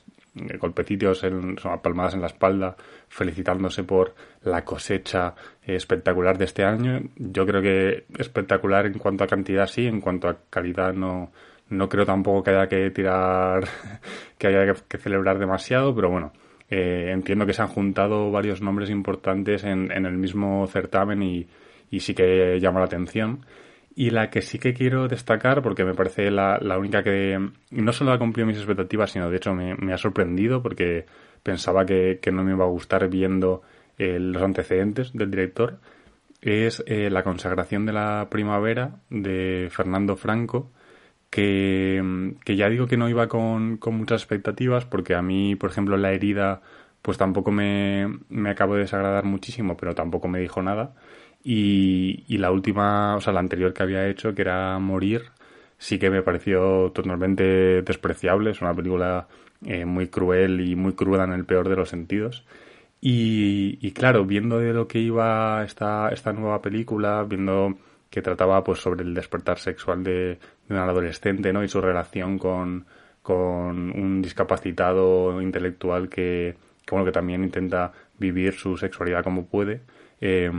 golpecitos, 0.58 1.22
en, 1.24 1.56
palmadas 1.82 2.14
en 2.14 2.22
la 2.22 2.28
espalda, 2.28 2.76
felicitándose 3.08 3.84
por 3.84 4.14
la 4.42 4.64
cosecha 4.64 5.34
eh, 5.62 5.76
espectacular 5.76 6.38
de 6.38 6.46
este 6.46 6.64
año. 6.64 7.02
Yo 7.16 7.44
creo 7.44 7.60
que 7.60 8.06
espectacular 8.18 8.86
en 8.86 8.94
cuanto 8.94 9.24
a 9.24 9.26
cantidad 9.26 9.66
sí, 9.66 9.86
en 9.86 10.00
cuanto 10.00 10.30
a 10.30 10.38
calidad 10.48 10.94
no, 10.94 11.30
no 11.70 11.88
creo 11.88 12.04
tampoco 12.06 12.42
que 12.42 12.50
haya 12.50 12.68
que 12.68 12.90
tirar, 12.90 13.64
que 14.38 14.46
haya 14.46 14.74
que 14.88 14.98
celebrar 14.98 15.38
demasiado, 15.38 15.94
pero 15.94 16.10
bueno, 16.10 16.32
eh, 16.70 17.10
entiendo 17.12 17.46
que 17.46 17.52
se 17.52 17.62
han 17.62 17.68
juntado 17.68 18.30
varios 18.30 18.60
nombres 18.60 18.90
importantes 18.90 19.64
en, 19.64 19.90
en 19.90 20.06
el 20.06 20.16
mismo 20.18 20.66
certamen 20.66 21.22
y, 21.22 21.46
y, 21.90 22.00
sí 22.00 22.14
que 22.14 22.58
llama 22.60 22.80
la 22.80 22.86
atención. 22.86 23.44
Y 23.94 24.10
la 24.10 24.30
que 24.30 24.42
sí 24.42 24.58
que 24.58 24.74
quiero 24.74 25.08
destacar, 25.08 25.62
porque 25.62 25.84
me 25.84 25.94
parece 25.94 26.30
la, 26.30 26.58
la 26.60 26.78
única 26.78 27.02
que 27.02 27.50
no 27.70 27.92
solo 27.92 28.12
ha 28.12 28.18
cumplido 28.18 28.46
mis 28.46 28.58
expectativas, 28.58 29.10
sino 29.10 29.28
de 29.28 29.36
hecho 29.36 29.54
me, 29.54 29.92
ha 29.92 29.98
sorprendido 29.98 30.62
porque 30.62 31.06
pensaba 31.42 31.84
que, 31.84 32.20
que, 32.22 32.30
no 32.30 32.44
me 32.44 32.52
iba 32.52 32.64
a 32.64 32.68
gustar 32.68 33.08
viendo 33.08 33.62
eh, 33.98 34.18
los 34.20 34.42
antecedentes 34.42 35.12
del 35.12 35.30
director, 35.30 35.80
es 36.40 36.84
eh, 36.86 37.10
La 37.10 37.24
consagración 37.24 37.86
de 37.86 37.92
la 37.92 38.28
primavera 38.30 39.00
de 39.10 39.68
Fernando 39.72 40.16
Franco, 40.16 40.70
que, 41.30 42.34
que 42.44 42.56
ya 42.56 42.68
digo 42.68 42.86
que 42.86 42.96
no 42.96 43.08
iba 43.08 43.28
con, 43.28 43.76
con, 43.78 43.94
muchas 43.96 44.22
expectativas 44.22 44.84
porque 44.86 45.14
a 45.14 45.22
mí, 45.22 45.56
por 45.56 45.70
ejemplo, 45.70 45.96
la 45.96 46.12
herida 46.12 46.62
pues 47.02 47.18
tampoco 47.18 47.50
me, 47.50 48.18
me 48.28 48.50
acabo 48.50 48.74
de 48.74 48.82
desagradar 48.82 49.24
muchísimo, 49.24 49.76
pero 49.76 49.94
tampoco 49.94 50.28
me 50.28 50.40
dijo 50.40 50.62
nada. 50.62 50.94
Y, 51.42 52.24
y 52.28 52.38
la 52.38 52.50
última, 52.50 53.16
o 53.16 53.20
sea, 53.20 53.32
la 53.32 53.40
anterior 53.40 53.72
que 53.72 53.82
había 53.82 54.08
hecho, 54.08 54.34
que 54.34 54.42
era 54.42 54.78
Morir, 54.78 55.30
sí 55.78 55.98
que 55.98 56.10
me 56.10 56.22
pareció 56.22 56.92
totalmente 56.92 57.82
despreciable. 57.82 58.50
Es 58.50 58.60
una 58.60 58.74
película 58.74 59.28
eh, 59.64 59.84
muy 59.84 60.08
cruel 60.08 60.60
y 60.60 60.76
muy 60.76 60.94
cruda 60.94 61.24
en 61.24 61.32
el 61.32 61.44
peor 61.46 61.68
de 61.68 61.76
los 61.76 61.88
sentidos. 61.88 62.44
Y, 63.00 63.78
y 63.80 63.92
claro, 63.92 64.24
viendo 64.24 64.58
de 64.58 64.72
lo 64.74 64.88
que 64.88 64.98
iba 64.98 65.64
esta, 65.64 66.10
esta 66.10 66.32
nueva 66.32 66.60
película, 66.62 67.24
viendo 67.24 67.78
que 68.10 68.22
trataba 68.22 68.62
pues 68.64 68.80
sobre 68.80 69.02
el 69.04 69.14
despertar 69.14 69.58
sexual 69.58 70.02
de, 70.02 70.38
de 70.68 70.74
un 70.74 70.76
adolescente, 70.76 71.52
¿no? 71.52 71.62
Y 71.62 71.68
su 71.68 71.80
relación 71.80 72.38
con, 72.38 72.86
con 73.22 73.90
un 73.90 74.22
discapacitado 74.22 75.40
intelectual 75.42 76.08
que, 76.08 76.56
que, 76.84 76.90
bueno, 76.90 77.04
que 77.04 77.12
también 77.12 77.44
intenta 77.44 77.92
vivir 78.18 78.54
su 78.54 78.76
sexualidad 78.76 79.22
como 79.22 79.46
puede. 79.46 79.82
Eh, 80.20 80.50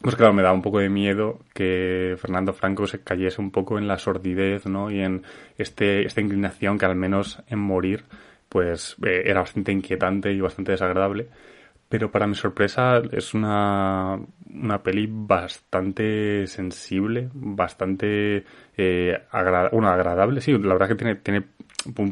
pues 0.00 0.14
claro, 0.14 0.32
me 0.32 0.42
da 0.42 0.52
un 0.52 0.62
poco 0.62 0.78
de 0.78 0.88
miedo 0.88 1.40
que 1.52 2.14
Fernando 2.20 2.52
Franco 2.52 2.86
se 2.86 3.00
cayese 3.00 3.40
un 3.40 3.50
poco 3.50 3.78
en 3.78 3.88
la 3.88 3.98
sordidez, 3.98 4.66
¿no? 4.66 4.92
Y 4.92 5.00
en 5.00 5.22
este, 5.56 6.06
esta 6.06 6.20
inclinación 6.20 6.78
que 6.78 6.86
al 6.86 6.94
menos 6.94 7.42
en 7.48 7.58
morir, 7.58 8.04
pues 8.48 8.96
eh, 9.04 9.22
era 9.24 9.40
bastante 9.40 9.72
inquietante 9.72 10.30
y 10.32 10.40
bastante 10.40 10.72
desagradable. 10.72 11.28
Pero 11.88 12.10
para 12.10 12.26
mi 12.26 12.34
sorpresa 12.34 13.00
es 13.12 13.32
una, 13.32 14.18
una 14.50 14.82
peli 14.82 15.08
bastante 15.10 16.46
sensible, 16.46 17.30
bastante 17.32 18.44
eh, 18.76 19.22
agra 19.30 19.70
bueno, 19.70 19.88
agradable. 19.88 20.40
Sí, 20.40 20.52
la 20.52 20.74
verdad 20.74 20.88
que 20.88 20.94
tiene, 20.96 21.14
tiene 21.16 21.46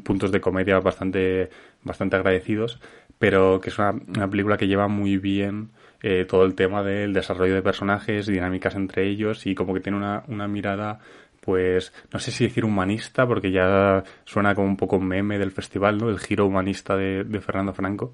puntos 0.02 0.32
de 0.32 0.40
comedia 0.40 0.78
bastante, 0.80 1.50
bastante 1.82 2.16
agradecidos, 2.16 2.80
pero 3.18 3.60
que 3.60 3.70
es 3.70 3.78
una, 3.78 3.90
una 3.90 4.30
película 4.30 4.56
que 4.56 4.66
lleva 4.66 4.88
muy 4.88 5.18
bien 5.18 5.70
eh, 6.02 6.24
todo 6.24 6.44
el 6.44 6.54
tema 6.54 6.82
del 6.82 7.12
desarrollo 7.12 7.54
de 7.54 7.62
personajes, 7.62 8.26
dinámicas 8.26 8.74
entre 8.74 9.06
ellos 9.08 9.46
y 9.46 9.54
como 9.54 9.74
que 9.74 9.80
tiene 9.80 9.98
una, 9.98 10.24
una 10.28 10.46
mirada 10.46 11.00
pues 11.46 11.92
no 12.12 12.18
sé 12.18 12.32
si 12.32 12.42
decir 12.44 12.64
humanista, 12.64 13.24
porque 13.24 13.52
ya 13.52 14.02
suena 14.24 14.52
como 14.56 14.66
un 14.66 14.76
poco 14.76 14.98
meme 14.98 15.38
del 15.38 15.52
festival, 15.52 15.96
¿no? 15.96 16.10
El 16.10 16.18
giro 16.18 16.44
humanista 16.44 16.96
de, 16.96 17.24
Fernando 17.40 17.72
Franco, 17.72 18.12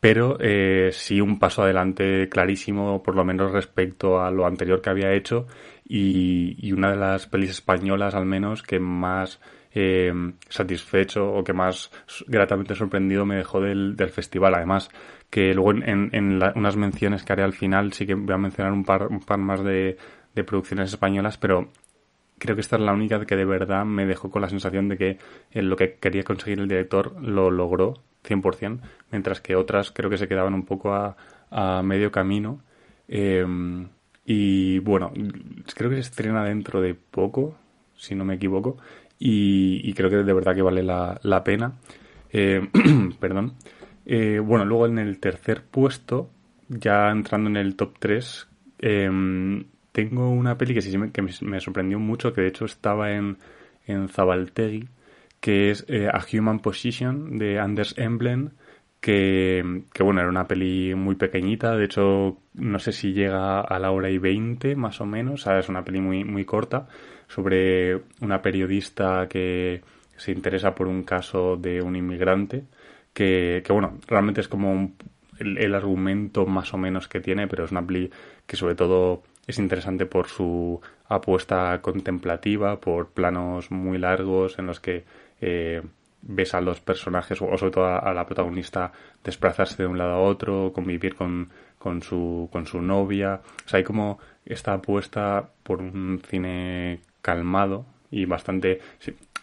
pero 0.00 0.36
eh, 0.40 0.90
sí 0.90 1.20
un 1.20 1.38
paso 1.38 1.62
adelante 1.62 2.28
clarísimo, 2.28 3.00
por 3.00 3.14
lo 3.14 3.24
menos 3.24 3.52
respecto 3.52 4.20
a 4.20 4.32
lo 4.32 4.46
anterior 4.46 4.82
que 4.82 4.90
había 4.90 5.12
hecho, 5.12 5.46
y, 5.84 6.72
una 6.72 6.90
de 6.90 6.96
las 6.96 7.28
pelis 7.28 7.50
españolas 7.50 8.16
al 8.16 8.26
menos 8.26 8.64
que 8.64 8.80
más 8.80 9.40
eh, 9.72 10.12
satisfecho 10.48 11.32
o 11.32 11.44
que 11.44 11.52
más 11.52 11.92
gratamente 12.26 12.74
sorprendido 12.74 13.24
me 13.24 13.36
dejó 13.36 13.60
del, 13.60 13.96
festival. 14.10 14.56
Además, 14.56 14.90
que 15.30 15.54
luego 15.54 15.70
en, 15.70 16.38
la, 16.40 16.52
unas 16.56 16.74
menciones 16.76 17.22
que 17.22 17.32
haré 17.32 17.44
al 17.44 17.52
final 17.52 17.92
sí 17.92 18.06
que 18.06 18.14
voy 18.14 18.34
a 18.34 18.38
mencionar 18.38 18.72
un 18.72 18.84
par, 18.84 19.06
un 19.06 19.20
par 19.20 19.38
más 19.38 19.62
de 19.62 19.96
producciones 20.34 20.88
españolas, 20.90 21.38
pero 21.38 21.70
creo 22.42 22.56
que 22.56 22.60
esta 22.60 22.74
es 22.74 22.82
la 22.82 22.92
única 22.92 23.24
que 23.24 23.36
de 23.36 23.44
verdad 23.44 23.84
me 23.84 24.04
dejó 24.04 24.28
con 24.28 24.42
la 24.42 24.48
sensación 24.48 24.88
de 24.88 24.98
que 24.98 25.18
lo 25.54 25.76
que 25.76 25.94
quería 25.94 26.24
conseguir 26.24 26.58
el 26.58 26.66
director 26.66 27.14
lo 27.22 27.52
logró 27.52 27.94
100%, 28.24 28.80
mientras 29.12 29.40
que 29.40 29.54
otras 29.54 29.92
creo 29.92 30.10
que 30.10 30.18
se 30.18 30.26
quedaban 30.26 30.52
un 30.52 30.64
poco 30.64 30.92
a, 30.92 31.16
a 31.50 31.82
medio 31.84 32.10
camino. 32.10 32.60
Eh, 33.06 33.46
y 34.24 34.80
bueno, 34.80 35.12
creo 35.76 35.88
que 35.88 35.96
se 35.96 36.02
estrena 36.02 36.44
dentro 36.44 36.80
de 36.80 36.94
poco, 36.94 37.56
si 37.94 38.16
no 38.16 38.24
me 38.24 38.34
equivoco, 38.34 38.76
y, 39.20 39.92
creo 39.94 40.10
que 40.10 40.16
de 40.16 40.32
verdad 40.32 40.56
que 40.56 40.62
vale 40.62 40.82
la, 40.82 41.20
la 41.22 41.44
pena. 41.44 41.74
Eh, 42.32 42.68
perdón. 43.20 43.54
Eh, 44.04 44.40
bueno, 44.40 44.64
luego 44.64 44.86
en 44.86 44.98
el 44.98 45.20
tercer 45.20 45.62
puesto, 45.62 46.28
ya 46.68 47.08
entrando 47.10 47.48
en 47.50 47.56
el 47.56 47.76
top 47.76 47.98
3, 48.00 48.48
eh, 48.80 49.64
tengo 49.92 50.30
una 50.30 50.58
peli 50.58 50.74
que 50.74 50.82
sí 50.82 50.92
que 51.12 51.22
me, 51.22 51.60
sorprendió 51.60 51.98
mucho, 51.98 52.32
que 52.32 52.42
de 52.42 52.48
hecho 52.48 52.64
estaba 52.64 53.12
en, 53.12 53.38
en 53.86 54.08
Zabaltegui, 54.08 54.88
que 55.40 55.70
es 55.70 55.84
eh, 55.88 56.08
A 56.08 56.24
Human 56.32 56.60
Position 56.60 57.38
de 57.38 57.58
Anders 57.58 57.94
Emblen, 57.98 58.52
que, 59.00 59.82
que, 59.92 60.02
bueno, 60.02 60.20
era 60.20 60.30
una 60.30 60.46
peli 60.46 60.94
muy 60.94 61.16
pequeñita, 61.16 61.76
de 61.76 61.84
hecho 61.84 62.38
no 62.54 62.78
sé 62.78 62.92
si 62.92 63.12
llega 63.12 63.60
a 63.60 63.78
la 63.80 63.90
hora 63.90 64.10
y 64.10 64.18
veinte 64.18 64.76
más 64.76 65.00
o 65.00 65.06
menos, 65.06 65.46
es 65.46 65.68
una 65.68 65.84
peli 65.84 66.00
muy, 66.00 66.24
muy 66.24 66.44
corta 66.44 66.86
sobre 67.26 68.02
una 68.20 68.42
periodista 68.42 69.26
que 69.28 69.82
se 70.16 70.32
interesa 70.32 70.74
por 70.74 70.86
un 70.86 71.02
caso 71.02 71.56
de 71.56 71.82
un 71.82 71.96
inmigrante, 71.96 72.64
que, 73.12 73.62
que 73.64 73.72
bueno, 73.72 73.98
realmente 74.06 74.40
es 74.40 74.48
como 74.48 74.72
un, 74.72 74.96
el, 75.38 75.74
argumento 75.74 76.46
más 76.46 76.72
o 76.74 76.78
menos 76.78 77.08
que 77.08 77.20
tiene, 77.20 77.48
pero 77.48 77.64
es 77.64 77.72
una 77.72 77.86
peli 77.86 78.10
que 78.46 78.56
sobre 78.56 78.74
todo 78.74 79.22
es 79.46 79.58
interesante 79.58 80.06
por 80.06 80.28
su 80.28 80.80
apuesta 81.08 81.80
contemplativa, 81.82 82.80
por 82.80 83.10
planos 83.10 83.70
muy 83.70 83.98
largos 83.98 84.58
en 84.58 84.66
los 84.66 84.80
que 84.80 85.04
eh, 85.40 85.82
ves 86.22 86.54
a 86.54 86.60
los 86.60 86.80
personajes 86.80 87.42
o 87.42 87.58
sobre 87.58 87.72
todo 87.72 87.86
a, 87.86 88.14
la 88.14 88.26
protagonista 88.26 88.92
desplazarse 89.24 89.82
de 89.82 89.88
un 89.88 89.98
lado 89.98 90.12
a 90.12 90.20
otro, 90.20 90.72
convivir 90.72 91.16
con, 91.16 91.50
con, 91.78 92.02
su, 92.02 92.48
con 92.52 92.66
su 92.66 92.80
novia. 92.80 93.40
O 93.66 93.68
sea, 93.68 93.78
hay 93.78 93.84
como 93.84 94.18
esta 94.46 94.74
apuesta 94.74 95.50
por 95.62 95.80
un 95.80 96.22
cine 96.28 97.00
calmado 97.20 97.84
y 98.10 98.24
bastante... 98.24 98.80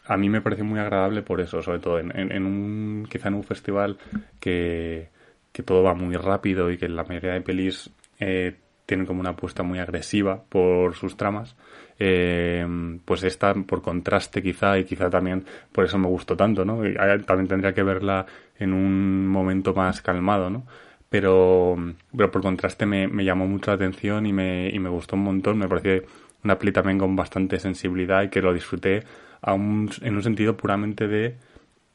A 0.05 0.17
mí 0.17 0.27
me 0.27 0.41
parece 0.41 0.63
muy 0.63 0.79
agradable 0.79 1.21
por 1.21 1.39
eso, 1.39 1.61
sobre 1.61 1.79
todo 1.79 1.99
en, 1.99 2.17
en, 2.17 2.31
en 2.31 2.45
un 2.45 3.07
quizá 3.11 3.27
en 3.27 3.35
un 3.35 3.43
festival 3.43 3.99
que, 4.39 5.09
que 5.51 5.61
todo 5.61 5.83
va 5.83 5.93
muy 5.93 6.15
rápido 6.15 6.71
y 6.71 6.77
que 6.77 6.89
la 6.89 7.03
mayoría 7.03 7.33
de 7.33 7.41
pelis 7.41 7.91
eh, 8.19 8.55
tienen 8.89 9.05
como 9.05 9.19
una 9.19 9.29
apuesta 9.29 9.61
muy 9.61 9.77
agresiva 9.77 10.41
por 10.49 10.95
sus 10.95 11.15
tramas, 11.15 11.55
eh, 11.99 12.65
pues 13.05 13.21
esta 13.23 13.53
por 13.53 13.83
contraste 13.83 14.41
quizá 14.41 14.79
y 14.79 14.83
quizá 14.83 15.11
también 15.11 15.45
por 15.71 15.85
eso 15.85 15.99
me 15.99 16.07
gustó 16.07 16.35
tanto, 16.35 16.65
¿no? 16.65 16.81
También 17.27 17.47
tendría 17.47 17.71
que 17.71 17.83
verla 17.83 18.25
en 18.57 18.73
un 18.73 19.27
momento 19.27 19.75
más 19.75 20.01
calmado, 20.01 20.49
¿no? 20.49 20.65
Pero, 21.07 21.77
pero 22.15 22.31
por 22.31 22.41
contraste 22.41 22.87
me, 22.87 23.07
llamó 23.23 23.47
mucho 23.47 23.69
la 23.69 23.75
atención 23.75 24.25
y 24.25 24.33
me, 24.33 24.69
y 24.69 24.79
me 24.79 24.89
gustó 24.89 25.15
un 25.15 25.23
montón, 25.23 25.59
me 25.59 25.67
pareció 25.67 26.03
una 26.43 26.57
peli 26.57 26.71
también 26.71 26.97
con 26.97 27.15
bastante 27.15 27.59
sensibilidad 27.59 28.23
y 28.23 28.29
que 28.29 28.41
lo 28.41 28.53
disfruté 28.53 29.03
a 29.43 29.53
en 29.53 30.15
un 30.15 30.23
sentido 30.23 30.57
puramente 30.57 31.07
de 31.07 31.35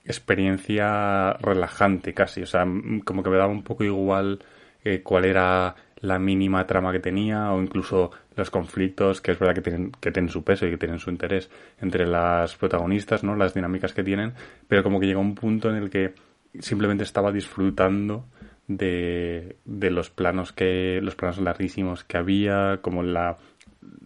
experiencia 0.04 1.32
relajante 1.40 2.14
casi, 2.14 2.42
o 2.42 2.46
sea, 2.46 2.64
como 3.04 3.24
que 3.24 3.30
me 3.30 3.36
daba 3.36 3.50
un 3.52 3.64
poco 3.64 3.82
igual 3.82 4.38
eh, 4.84 5.00
cuál 5.02 5.24
era 5.24 5.74
la 6.00 6.18
mínima 6.18 6.66
trama 6.66 6.92
que 6.92 7.00
tenía 7.00 7.52
o 7.52 7.62
incluso 7.62 8.10
los 8.36 8.50
conflictos, 8.50 9.20
que 9.20 9.32
es 9.32 9.38
verdad 9.38 9.54
que 9.54 9.62
tienen, 9.62 9.92
que 10.00 10.10
tienen 10.10 10.28
su 10.28 10.44
peso 10.44 10.66
y 10.66 10.70
que 10.70 10.78
tienen 10.78 10.98
su 10.98 11.10
interés 11.10 11.50
entre 11.80 12.06
las 12.06 12.56
protagonistas, 12.56 13.24
¿no? 13.24 13.36
Las 13.36 13.54
dinámicas 13.54 13.92
que 13.92 14.02
tienen, 14.02 14.34
pero 14.68 14.82
como 14.82 15.00
que 15.00 15.06
llega 15.06 15.20
un 15.20 15.34
punto 15.34 15.70
en 15.70 15.76
el 15.76 15.90
que 15.90 16.14
simplemente 16.58 17.04
estaba 17.04 17.32
disfrutando 17.32 18.26
de, 18.66 19.56
de 19.64 19.90
los 19.90 20.10
planos 20.10 20.52
que, 20.52 21.00
los 21.02 21.14
planos 21.14 21.38
larguísimos 21.38 22.04
que 22.04 22.16
había, 22.16 22.78
como 22.82 23.02
la, 23.02 23.38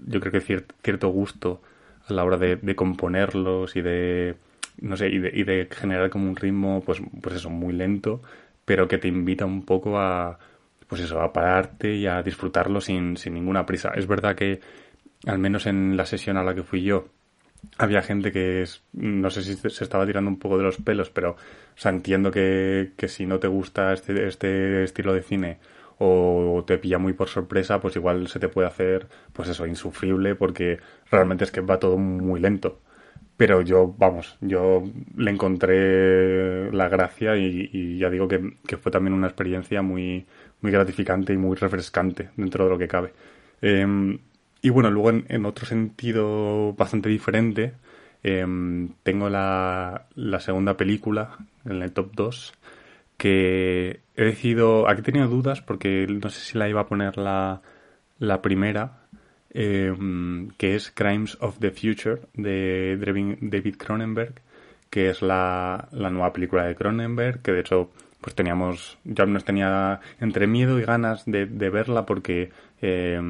yo 0.06 0.20
creo 0.20 0.32
que 0.32 0.40
cierto 0.40 1.08
gusto 1.08 1.62
a 2.06 2.12
la 2.12 2.24
hora 2.24 2.36
de, 2.36 2.56
de 2.56 2.74
componerlos 2.74 3.76
y 3.76 3.82
de, 3.82 4.36
no 4.80 4.96
sé, 4.96 5.08
y 5.08 5.18
de, 5.18 5.30
y 5.34 5.44
de 5.44 5.68
generar 5.70 6.10
como 6.10 6.28
un 6.28 6.36
ritmo, 6.36 6.82
pues, 6.84 7.00
pues 7.20 7.36
eso, 7.36 7.50
muy 7.50 7.72
lento, 7.72 8.22
pero 8.64 8.88
que 8.88 8.98
te 8.98 9.08
invita 9.08 9.44
un 9.46 9.64
poco 9.64 9.98
a, 9.98 10.38
pues 10.88 11.02
eso, 11.02 11.20
a 11.20 11.32
pararte 11.32 11.94
y 11.94 12.06
a 12.06 12.22
disfrutarlo 12.22 12.80
sin, 12.80 13.16
sin 13.16 13.34
ninguna 13.34 13.66
prisa. 13.66 13.92
Es 13.94 14.06
verdad 14.06 14.34
que, 14.34 14.60
al 15.26 15.38
menos 15.38 15.66
en 15.66 15.96
la 15.96 16.06
sesión 16.06 16.36
a 16.36 16.42
la 16.42 16.54
que 16.54 16.62
fui 16.62 16.82
yo, 16.82 17.08
había 17.76 18.02
gente 18.02 18.32
que 18.32 18.62
es, 18.62 18.82
no 18.92 19.30
sé 19.30 19.42
si 19.42 19.54
se 19.54 19.84
estaba 19.84 20.06
tirando 20.06 20.30
un 20.30 20.38
poco 20.38 20.56
de 20.58 20.64
los 20.64 20.78
pelos, 20.78 21.10
pero 21.10 21.32
o 21.32 21.36
sea, 21.80 21.92
entiendo 21.92 22.30
que, 22.30 22.92
que 22.96 23.08
si 23.08 23.26
no 23.26 23.38
te 23.38 23.48
gusta 23.48 23.92
este, 23.92 24.26
este 24.26 24.84
estilo 24.84 25.12
de 25.12 25.22
cine 25.22 25.58
o 25.98 26.64
te 26.66 26.78
pilla 26.78 26.98
muy 26.98 27.12
por 27.12 27.28
sorpresa, 27.28 27.80
pues 27.80 27.96
igual 27.96 28.28
se 28.28 28.38
te 28.38 28.48
puede 28.48 28.68
hacer, 28.68 29.08
pues 29.32 29.48
eso, 29.48 29.66
insufrible, 29.66 30.36
porque 30.36 30.78
realmente 31.10 31.44
es 31.44 31.50
que 31.50 31.60
va 31.60 31.78
todo 31.78 31.98
muy 31.98 32.40
lento. 32.40 32.80
Pero 33.38 33.62
yo, 33.62 33.94
vamos, 33.96 34.36
yo 34.40 34.82
le 35.16 35.30
encontré 35.30 36.72
la 36.72 36.88
gracia 36.88 37.36
y, 37.36 37.96
ya 37.96 38.10
digo 38.10 38.26
que, 38.26 38.76
fue 38.76 38.92
también 38.92 39.14
una 39.14 39.28
experiencia 39.28 39.80
muy, 39.80 40.26
muy 40.60 40.72
gratificante 40.72 41.34
y 41.34 41.36
muy 41.38 41.56
refrescante 41.56 42.30
dentro 42.36 42.64
de 42.64 42.70
lo 42.70 42.78
que 42.78 42.88
cabe. 42.88 43.12
Eh, 43.62 44.18
y 44.60 44.70
bueno, 44.70 44.90
luego 44.90 45.22
en, 45.28 45.46
otro 45.46 45.66
sentido 45.66 46.72
bastante 46.74 47.08
diferente, 47.08 47.74
eh, 48.24 48.44
tengo 49.04 49.30
la, 49.30 50.06
la, 50.16 50.40
segunda 50.40 50.76
película 50.76 51.38
en 51.64 51.80
el 51.82 51.92
top 51.92 52.10
2 52.16 52.54
que 53.16 54.00
he 54.16 54.24
decidido, 54.24 54.88
aquí 54.88 55.00
he 55.00 55.04
tenido 55.04 55.28
dudas 55.28 55.60
porque 55.60 56.06
no 56.08 56.28
sé 56.30 56.40
si 56.40 56.58
la 56.58 56.68
iba 56.68 56.80
a 56.80 56.88
poner 56.88 57.18
la, 57.18 57.60
la 58.18 58.42
primera, 58.42 59.02
eh, 59.60 59.92
que 60.56 60.76
es 60.76 60.92
Crimes 60.92 61.36
of 61.40 61.58
the 61.58 61.72
Future 61.72 62.20
de 62.34 62.96
David 63.40 63.74
Cronenberg, 63.76 64.34
que 64.88 65.10
es 65.10 65.20
la, 65.20 65.88
la 65.90 66.10
nueva 66.10 66.32
película 66.32 66.64
de 66.64 66.76
Cronenberg, 66.76 67.42
que 67.42 67.50
de 67.50 67.60
hecho 67.60 67.90
pues 68.20 68.36
teníamos, 68.36 68.98
ya 69.02 69.26
nos 69.26 69.44
tenía 69.44 69.98
entre 70.20 70.46
miedo 70.46 70.78
y 70.78 70.84
ganas 70.84 71.24
de, 71.26 71.46
de 71.46 71.70
verla 71.70 72.06
porque 72.06 72.52
eh, 72.80 73.20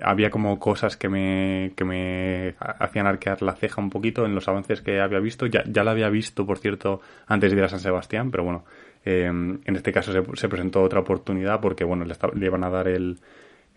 había 0.00 0.30
como 0.30 0.58
cosas 0.58 0.96
que 0.96 1.10
me, 1.10 1.72
que 1.76 1.84
me 1.84 2.54
hacían 2.58 3.06
arquear 3.06 3.42
la 3.42 3.54
ceja 3.54 3.82
un 3.82 3.90
poquito 3.90 4.24
en 4.24 4.34
los 4.34 4.48
avances 4.48 4.80
que 4.80 5.00
había 5.00 5.18
visto. 5.18 5.44
Ya, 5.44 5.64
ya 5.66 5.84
la 5.84 5.90
había 5.90 6.08
visto, 6.08 6.46
por 6.46 6.56
cierto, 6.58 7.02
antes 7.26 7.50
de 7.50 7.58
ir 7.58 7.64
a 7.64 7.68
San 7.68 7.80
Sebastián, 7.80 8.30
pero 8.30 8.44
bueno, 8.44 8.64
eh, 9.04 9.26
en 9.26 9.76
este 9.76 9.92
caso 9.92 10.12
se, 10.12 10.22
se, 10.34 10.48
presentó 10.48 10.82
otra 10.82 11.00
oportunidad 11.00 11.60
porque, 11.60 11.84
bueno, 11.84 12.06
le, 12.06 12.14
le, 12.34 12.46
iban 12.46 12.64
a 12.64 12.70
dar 12.70 12.88
el, 12.88 13.18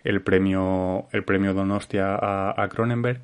el 0.03 0.21
premio, 0.21 1.07
el 1.11 1.23
premio 1.23 1.53
Donostia 1.53 2.17
a, 2.21 2.67
Cronenberg. 2.69 3.21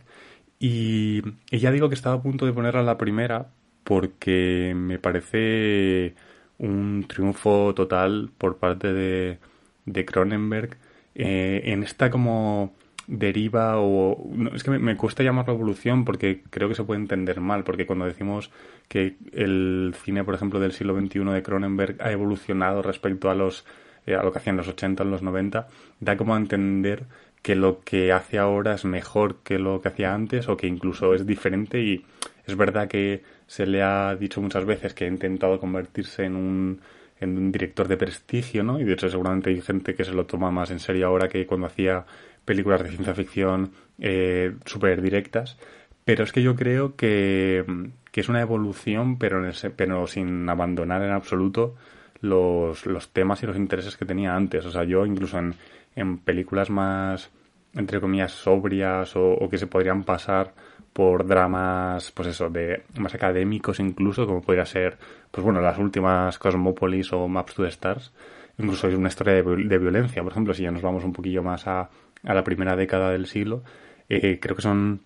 Y, 0.59 1.21
y, 1.51 1.59
ya 1.59 1.71
digo 1.71 1.89
que 1.89 1.95
estaba 1.95 2.15
a 2.15 2.21
punto 2.21 2.45
de 2.45 2.53
ponerla 2.53 2.81
la 2.83 2.97
primera 2.97 3.47
porque 3.83 4.73
me 4.75 4.99
parece 4.99 6.15
un 6.57 7.05
triunfo 7.07 7.73
total 7.75 8.31
por 8.37 8.57
parte 8.57 8.91
de, 8.93 9.39
de 9.85 10.05
Cronenberg 10.05 10.77
eh, 11.15 11.61
en 11.65 11.83
esta 11.83 12.11
como 12.11 12.75
deriva 13.07 13.79
o 13.79 14.29
no, 14.35 14.51
es 14.53 14.63
que 14.63 14.71
me, 14.71 14.79
me, 14.79 14.97
cuesta 14.97 15.23
llamarlo 15.23 15.53
evolución 15.53 16.03
porque 16.03 16.43
creo 16.49 16.67
que 16.67 16.75
se 16.75 16.83
puede 16.83 16.99
entender 16.99 17.39
mal 17.39 17.63
porque 17.63 17.87
cuando 17.87 18.05
decimos 18.05 18.51
que 18.89 19.15
el 19.31 19.95
cine 20.03 20.25
por 20.25 20.35
ejemplo 20.35 20.59
del 20.59 20.73
siglo 20.73 20.99
XXI 20.99 21.19
de 21.19 21.43
Cronenberg 21.43 22.01
ha 22.01 22.11
evolucionado 22.11 22.81
respecto 22.81 23.29
a 23.29 23.35
los 23.35 23.65
a 24.15 24.23
lo 24.23 24.31
que 24.31 24.39
hacían 24.39 24.57
los 24.57 24.67
80 24.67 25.03
en 25.03 25.11
los 25.11 25.21
90 25.21 25.67
da 25.99 26.17
como 26.17 26.35
a 26.35 26.37
entender 26.37 27.05
que 27.41 27.55
lo 27.55 27.81
que 27.81 28.11
hace 28.11 28.37
ahora 28.37 28.73
es 28.73 28.85
mejor 28.85 29.37
que 29.43 29.59
lo 29.59 29.81
que 29.81 29.89
hacía 29.89 30.13
antes 30.13 30.49
o 30.49 30.57
que 30.57 30.67
incluso 30.67 31.13
es 31.13 31.25
diferente 31.25 31.81
y 31.81 32.05
es 32.45 32.55
verdad 32.55 32.87
que 32.87 33.23
se 33.45 33.65
le 33.65 33.83
ha 33.83 34.15
dicho 34.15 34.41
muchas 34.41 34.65
veces 34.65 34.93
que 34.93 35.05
ha 35.05 35.07
intentado 35.07 35.59
convertirse 35.59 36.25
en 36.25 36.35
un 36.35 36.81
en 37.19 37.37
un 37.37 37.51
director 37.51 37.87
de 37.87 37.97
prestigio, 37.97 38.63
¿no? 38.63 38.79
Y 38.79 38.83
de 38.83 38.93
hecho 38.93 39.09
seguramente 39.09 39.49
hay 39.49 39.61
gente 39.61 39.95
que 39.95 40.05
se 40.05 40.13
lo 40.13 40.25
toma 40.25 40.51
más 40.51 40.71
en 40.71 40.79
serio 40.79 41.07
ahora 41.07 41.27
que 41.27 41.47
cuando 41.47 41.67
hacía 41.67 42.05
películas 42.45 42.83
de 42.83 42.89
ciencia 42.89 43.15
ficción 43.15 43.71
eh, 43.99 44.53
súper 44.65 45.01
directas. 45.01 45.57
Pero 46.05 46.23
es 46.23 46.31
que 46.31 46.41
yo 46.41 46.55
creo 46.55 46.95
que, 46.95 47.65
que 48.11 48.21
es 48.21 48.29
una 48.29 48.41
evolución, 48.41 49.17
pero, 49.17 49.43
en 49.43 49.49
ese, 49.49 49.69
pero 49.69 50.07
sin 50.07 50.47
abandonar 50.47 51.01
en 51.01 51.11
absoluto 51.11 51.75
los, 52.21 52.85
los 52.85 53.09
temas 53.09 53.43
y 53.43 53.45
los 53.45 53.57
intereses 53.57 53.97
que 53.97 54.05
tenía 54.05 54.35
antes. 54.35 54.65
O 54.65 54.71
sea, 54.71 54.83
yo 54.83 55.05
incluso 55.05 55.37
en, 55.37 55.55
en 55.95 56.17
películas 56.19 56.69
más, 56.69 57.29
entre 57.73 57.99
comillas, 57.99 58.31
sobrias 58.31 59.15
o, 59.15 59.33
o 59.33 59.49
que 59.49 59.57
se 59.57 59.67
podrían 59.67 60.03
pasar 60.03 60.53
por 60.93 61.27
dramas, 61.27 62.11
pues 62.11 62.29
eso, 62.29 62.49
de 62.49 62.83
más 62.97 63.13
académicos 63.13 63.79
incluso, 63.79 64.25
como 64.25 64.41
podría 64.41 64.65
ser, 64.65 64.97
pues 65.29 65.43
bueno, 65.43 65.61
las 65.61 65.77
últimas 65.77 66.39
Cosmopolis 66.39 67.13
o 67.13 67.27
Maps 67.27 67.53
to 67.53 67.63
the 67.63 67.69
Stars. 67.69 68.11
Incluso 68.57 68.87
hay 68.87 68.95
una 68.95 69.09
historia 69.09 69.35
de, 69.35 69.43
de 69.43 69.77
violencia, 69.77 70.23
por 70.23 70.31
ejemplo, 70.31 70.55
si 70.55 70.63
ya 70.63 70.71
nos 70.71 70.81
vamos 70.81 71.03
un 71.03 71.13
poquillo 71.13 71.43
más 71.43 71.67
a, 71.67 71.89
a 72.23 72.33
la 72.33 72.43
primera 72.43 72.75
década 72.75 73.11
del 73.11 73.27
siglo, 73.27 73.61
eh, 74.09 74.39
creo 74.41 74.55
que 74.55 74.63
son 74.63 75.01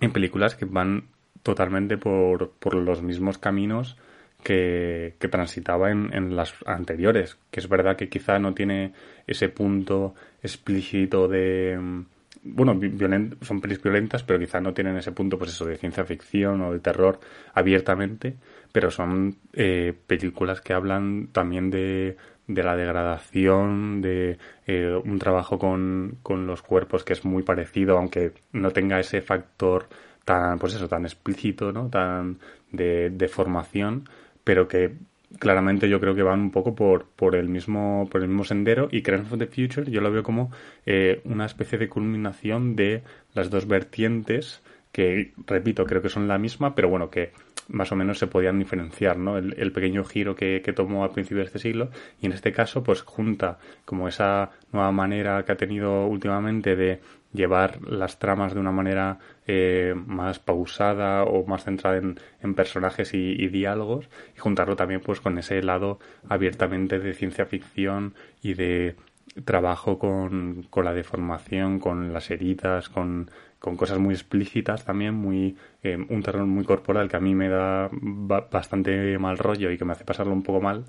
en 0.00 0.12
películas 0.12 0.54
que 0.54 0.66
van 0.66 1.04
totalmente 1.42 1.96
por, 1.96 2.50
por 2.58 2.74
los 2.74 3.00
mismos 3.00 3.38
caminos 3.38 3.96
que, 4.42 5.14
que 5.18 5.28
transitaba 5.28 5.90
en, 5.90 6.10
en, 6.12 6.36
las 6.36 6.54
anteriores, 6.66 7.38
que 7.50 7.60
es 7.60 7.68
verdad 7.68 7.96
que 7.96 8.08
quizá 8.08 8.38
no 8.38 8.54
tiene 8.54 8.92
ese 9.26 9.48
punto 9.48 10.14
explícito 10.42 11.28
de 11.28 12.04
bueno, 12.42 12.74
violent, 12.74 13.42
son 13.42 13.60
pelis 13.60 13.82
violentas, 13.82 14.22
pero 14.22 14.38
quizá 14.38 14.60
no 14.60 14.72
tienen 14.72 14.96
ese 14.96 15.12
punto, 15.12 15.38
pues 15.38 15.50
eso, 15.50 15.66
de 15.66 15.76
ciencia 15.76 16.04
ficción 16.04 16.62
o 16.62 16.72
de 16.72 16.80
terror 16.80 17.20
abiertamente, 17.52 18.36
pero 18.72 18.90
son 18.90 19.36
eh, 19.52 19.92
películas 20.06 20.60
que 20.60 20.72
hablan 20.72 21.28
también 21.32 21.70
de, 21.70 22.16
de 22.46 22.62
la 22.62 22.76
degradación, 22.76 24.00
de 24.00 24.38
eh, 24.66 25.00
un 25.04 25.18
trabajo 25.18 25.58
con, 25.58 26.18
con 26.22 26.46
los 26.46 26.62
cuerpos 26.62 27.04
que 27.04 27.12
es 27.12 27.24
muy 27.24 27.42
parecido, 27.42 27.98
aunque 27.98 28.32
no 28.52 28.70
tenga 28.70 28.98
ese 28.98 29.20
factor 29.20 29.88
tan, 30.24 30.58
pues 30.58 30.74
eso, 30.74 30.88
tan 30.88 31.04
explícito, 31.04 31.72
¿no? 31.72 31.88
Tan 31.88 32.38
de, 32.72 33.10
de 33.10 33.28
formación, 33.28 34.04
pero 34.50 34.66
que 34.66 34.96
claramente 35.38 35.88
yo 35.88 36.00
creo 36.00 36.16
que 36.16 36.24
van 36.24 36.40
un 36.40 36.50
poco 36.50 36.74
por, 36.74 37.06
por 37.14 37.36
el 37.36 37.48
mismo 37.48 38.08
por 38.10 38.20
el 38.20 38.26
mismo 38.26 38.42
sendero 38.42 38.88
y 38.90 39.02
Crimes 39.02 39.30
of 39.30 39.38
the 39.38 39.46
Future 39.46 39.88
yo 39.88 40.00
lo 40.00 40.10
veo 40.10 40.24
como 40.24 40.50
eh, 40.86 41.20
una 41.24 41.46
especie 41.46 41.78
de 41.78 41.88
culminación 41.88 42.74
de 42.74 43.04
las 43.32 43.48
dos 43.48 43.68
vertientes 43.68 44.60
que 44.90 45.32
repito 45.46 45.86
creo 45.86 46.02
que 46.02 46.08
son 46.08 46.26
la 46.26 46.36
misma 46.36 46.74
pero 46.74 46.88
bueno 46.88 47.10
que 47.10 47.30
más 47.68 47.92
o 47.92 47.94
menos 47.94 48.18
se 48.18 48.26
podían 48.26 48.58
diferenciar, 48.58 49.16
¿no? 49.16 49.38
El, 49.38 49.70
pequeño 49.70 50.02
giro 50.02 50.34
que, 50.34 50.60
que, 50.64 50.72
tomó 50.72 51.04
al 51.04 51.12
principio 51.12 51.38
de 51.38 51.44
este 51.44 51.60
siglo 51.60 51.90
y 52.20 52.26
en 52.26 52.32
este 52.32 52.50
caso 52.50 52.82
pues 52.82 53.02
junta 53.02 53.60
como 53.84 54.08
esa 54.08 54.50
nueva 54.72 54.90
manera 54.90 55.44
que 55.44 55.52
ha 55.52 55.56
tenido 55.56 56.08
últimamente 56.08 56.74
de 56.74 56.98
llevar 57.32 57.80
las 57.82 58.18
tramas 58.18 58.54
de 58.54 58.60
una 58.60 58.72
manera 58.72 59.18
eh, 59.46 59.94
más 59.94 60.38
pausada 60.38 61.24
o 61.24 61.46
más 61.46 61.64
centrada 61.64 61.98
en, 61.98 62.54
personajes 62.54 63.14
y, 63.14 63.32
y, 63.38 63.48
diálogos 63.48 64.08
y 64.36 64.38
juntarlo 64.38 64.76
también 64.76 65.00
pues 65.00 65.20
con 65.20 65.38
ese 65.38 65.62
lado 65.62 65.98
abiertamente 66.28 66.98
de 66.98 67.14
ciencia 67.14 67.46
ficción 67.46 68.14
y 68.42 68.54
de 68.54 68.96
trabajo 69.44 69.98
con, 69.98 70.66
con 70.70 70.84
la 70.84 70.92
deformación, 70.92 71.78
con 71.78 72.12
las 72.12 72.30
heridas, 72.30 72.88
con, 72.88 73.30
con 73.58 73.76
cosas 73.76 73.98
muy 73.98 74.14
explícitas 74.14 74.84
también, 74.84 75.14
muy 75.14 75.56
eh, 75.82 75.96
un 75.96 76.22
terror 76.22 76.46
muy 76.46 76.64
corporal 76.64 77.08
que 77.08 77.16
a 77.16 77.20
mí 77.20 77.34
me 77.34 77.48
da 77.48 77.90
bastante 77.92 79.18
mal 79.18 79.38
rollo 79.38 79.70
y 79.70 79.78
que 79.78 79.84
me 79.84 79.92
hace 79.92 80.04
pasarlo 80.04 80.32
un 80.32 80.42
poco 80.42 80.60
mal, 80.60 80.84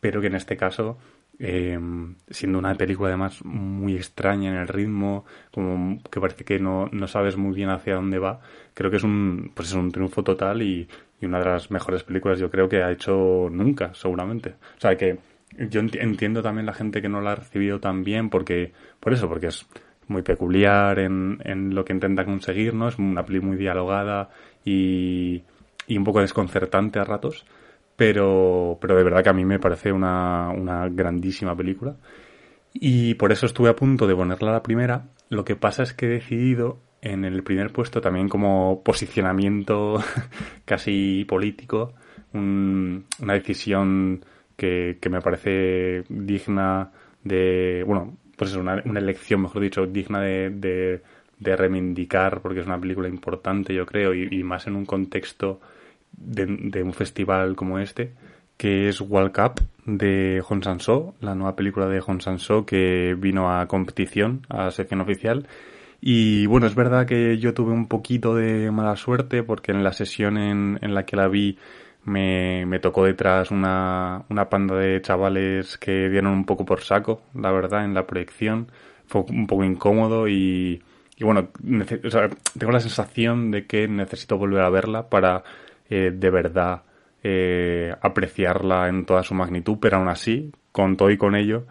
pero 0.00 0.20
que 0.20 0.26
en 0.26 0.34
este 0.34 0.56
caso 0.56 0.98
eh, 1.38 1.78
siendo 2.30 2.58
una 2.58 2.74
película 2.74 3.08
además 3.10 3.44
muy 3.44 3.94
extraña 3.96 4.50
en 4.50 4.56
el 4.56 4.68
ritmo, 4.68 5.24
como 5.52 6.02
que 6.10 6.20
parece 6.20 6.44
que 6.44 6.58
no, 6.58 6.88
no 6.92 7.06
sabes 7.06 7.36
muy 7.36 7.54
bien 7.54 7.70
hacia 7.70 7.94
dónde 7.94 8.18
va, 8.18 8.40
creo 8.74 8.90
que 8.90 8.96
es 8.96 9.04
un, 9.04 9.52
pues 9.54 9.68
es 9.68 9.74
un 9.74 9.92
triunfo 9.92 10.22
total 10.22 10.62
y, 10.62 10.88
y, 11.20 11.26
una 11.26 11.38
de 11.38 11.46
las 11.46 11.70
mejores 11.70 12.02
películas 12.02 12.38
yo 12.38 12.50
creo 12.50 12.68
que 12.68 12.82
ha 12.82 12.90
hecho 12.90 13.48
nunca, 13.50 13.94
seguramente. 13.94 14.50
O 14.76 14.80
sea 14.80 14.96
que 14.96 15.18
yo 15.70 15.80
entiendo 15.80 16.42
también 16.42 16.66
la 16.66 16.74
gente 16.74 17.00
que 17.02 17.08
no 17.08 17.20
la 17.20 17.32
ha 17.32 17.36
recibido 17.36 17.80
tan 17.80 18.04
bien 18.04 18.30
porque, 18.30 18.72
por 19.00 19.12
eso, 19.12 19.28
porque 19.28 19.48
es 19.48 19.66
muy 20.08 20.22
peculiar 20.22 20.98
en, 20.98 21.38
en 21.44 21.74
lo 21.74 21.84
que 21.84 21.92
intenta 21.92 22.24
conseguir, 22.24 22.74
¿no? 22.74 22.88
Es 22.88 22.98
una 22.98 23.24
peli 23.24 23.40
muy 23.40 23.56
dialogada 23.56 24.30
y, 24.64 25.42
y 25.86 25.98
un 25.98 26.04
poco 26.04 26.20
desconcertante 26.20 26.98
a 26.98 27.04
ratos 27.04 27.44
pero, 27.98 28.78
pero 28.80 28.94
de 28.94 29.02
verdad 29.02 29.24
que 29.24 29.30
a 29.30 29.32
mí 29.32 29.44
me 29.44 29.58
parece 29.58 29.90
una, 29.90 30.50
una 30.50 30.88
grandísima 30.88 31.56
película. 31.56 31.96
Y 32.72 33.14
por 33.14 33.32
eso 33.32 33.44
estuve 33.44 33.70
a 33.70 33.74
punto 33.74 34.06
de 34.06 34.14
ponerla 34.14 34.50
a 34.50 34.52
la 34.52 34.62
primera. 34.62 35.08
Lo 35.30 35.44
que 35.44 35.56
pasa 35.56 35.82
es 35.82 35.94
que 35.94 36.06
he 36.06 36.10
decidido 36.10 36.78
en 37.02 37.24
el 37.24 37.42
primer 37.42 37.72
puesto 37.72 38.00
también 38.00 38.28
como 38.28 38.84
posicionamiento 38.84 40.00
casi 40.64 41.24
político, 41.24 41.94
una 42.32 43.32
decisión 43.32 44.24
que, 44.56 44.96
me 45.10 45.20
parece 45.20 46.04
digna 46.08 46.92
de, 47.24 47.82
bueno, 47.84 48.16
pues 48.36 48.50
es 48.50 48.56
una, 48.56 48.80
una 48.84 49.00
elección, 49.00 49.42
mejor 49.42 49.60
dicho, 49.60 49.86
digna 49.86 50.20
de, 50.20 51.00
de, 51.40 51.56
reivindicar 51.56 52.42
porque 52.42 52.60
es 52.60 52.66
una 52.66 52.80
película 52.80 53.08
importante, 53.08 53.74
yo 53.74 53.84
creo, 53.86 54.14
y, 54.14 54.44
más 54.44 54.68
en 54.68 54.76
un 54.76 54.86
contexto 54.86 55.60
de, 56.12 56.82
un 56.82 56.92
festival 56.92 57.56
como 57.56 57.78
este, 57.78 58.12
que 58.56 58.88
es 58.88 59.00
World 59.00 59.32
Cup 59.32 59.64
de 59.86 60.42
Hong 60.44 60.62
Sanso, 60.62 61.14
la 61.20 61.34
nueva 61.34 61.56
película 61.56 61.86
de 61.86 62.00
Hong 62.00 62.20
Sanso 62.20 62.66
que 62.66 63.16
vino 63.18 63.50
a 63.50 63.66
competición, 63.66 64.46
a 64.48 64.70
sección 64.70 65.00
oficial 65.00 65.46
y 66.00 66.46
bueno, 66.46 66.66
es 66.66 66.74
verdad 66.74 67.06
que 67.06 67.38
yo 67.38 67.54
tuve 67.54 67.72
un 67.72 67.88
poquito 67.88 68.34
de 68.34 68.70
mala 68.70 68.96
suerte 68.96 69.42
porque 69.42 69.72
en 69.72 69.82
la 69.82 69.92
sesión 69.92 70.38
en, 70.38 70.78
en 70.80 70.94
la 70.94 71.04
que 71.04 71.16
la 71.16 71.28
vi 71.28 71.58
me, 72.04 72.66
me 72.66 72.78
tocó 72.78 73.04
detrás 73.04 73.50
una, 73.50 74.24
una 74.28 74.48
panda 74.48 74.76
de 74.76 75.02
chavales 75.02 75.76
que 75.78 76.08
dieron 76.08 76.32
un 76.32 76.44
poco 76.44 76.64
por 76.64 76.82
saco, 76.82 77.22
la 77.34 77.50
verdad, 77.52 77.84
en 77.84 77.94
la 77.94 78.06
proyección. 78.06 78.70
Fue 79.06 79.24
un 79.28 79.46
poco 79.46 79.64
incómodo 79.64 80.28
y, 80.28 80.82
y 81.16 81.24
bueno, 81.24 81.48
tengo 82.58 82.72
la 82.72 82.80
sensación 82.80 83.50
de 83.50 83.66
que 83.66 83.88
necesito 83.88 84.38
volver 84.38 84.62
a 84.62 84.70
verla 84.70 85.08
para 85.08 85.42
eh, 85.90 86.12
de 86.14 86.30
verdad 86.30 86.82
eh, 87.22 87.94
apreciarla 88.00 88.88
en 88.88 89.04
toda 89.04 89.22
su 89.22 89.34
magnitud, 89.34 89.78
pero 89.80 89.96
aún 89.96 90.08
así, 90.08 90.52
con 90.72 90.96
todo 90.96 91.10
y 91.10 91.16
con 91.16 91.34
ello, 91.34 91.66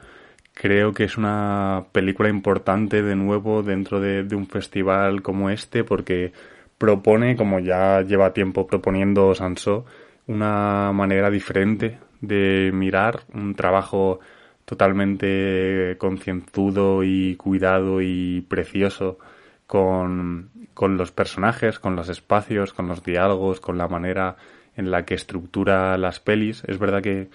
creo 0.54 0.94
que 0.94 1.04
es 1.06 1.18
una 1.18 1.86
película 1.92 2.30
importante 2.30 3.02
de 3.02 3.16
nuevo 3.16 3.64
dentro 3.64 4.00
de, 4.00 4.28
un 4.36 4.48
festival 4.48 5.22
como 5.22 5.50
este 5.50 5.84
porque 5.84 6.34
propone, 6.78 7.36
como 7.36 7.60
ya 7.60 8.02
lleva 8.02 8.34
tiempo 8.34 8.68
proponiendo 8.68 9.34
Sanso, 9.36 9.86
una 10.28 10.92
manera 10.94 11.30
diferente 11.30 12.00
de 12.22 12.72
mirar 12.74 13.22
un 13.34 13.56
trabajo 13.56 14.20
totalmente 14.66 15.96
concienzudo 15.98 17.04
y 17.04 17.36
cuidado 17.36 18.02
y 18.02 18.42
precioso 18.42 19.20
con, 19.68 20.50
con 20.78 20.96
los 20.96 21.12
personajes, 21.12 21.80
con 21.80 21.96
los 21.96 22.08
espacios, 22.08 22.72
con 22.72 22.88
los 22.88 23.04
diálogos, 23.04 23.60
con 23.60 23.80
la 23.80 23.88
manera 23.88 24.36
en 24.76 24.92
la 24.92 25.06
que 25.06 25.16
estructura 25.16 25.98
las 25.98 26.20
pelis. 26.20 26.64
Es 26.68 26.78
verdad 26.78 27.02
que 27.02 27.30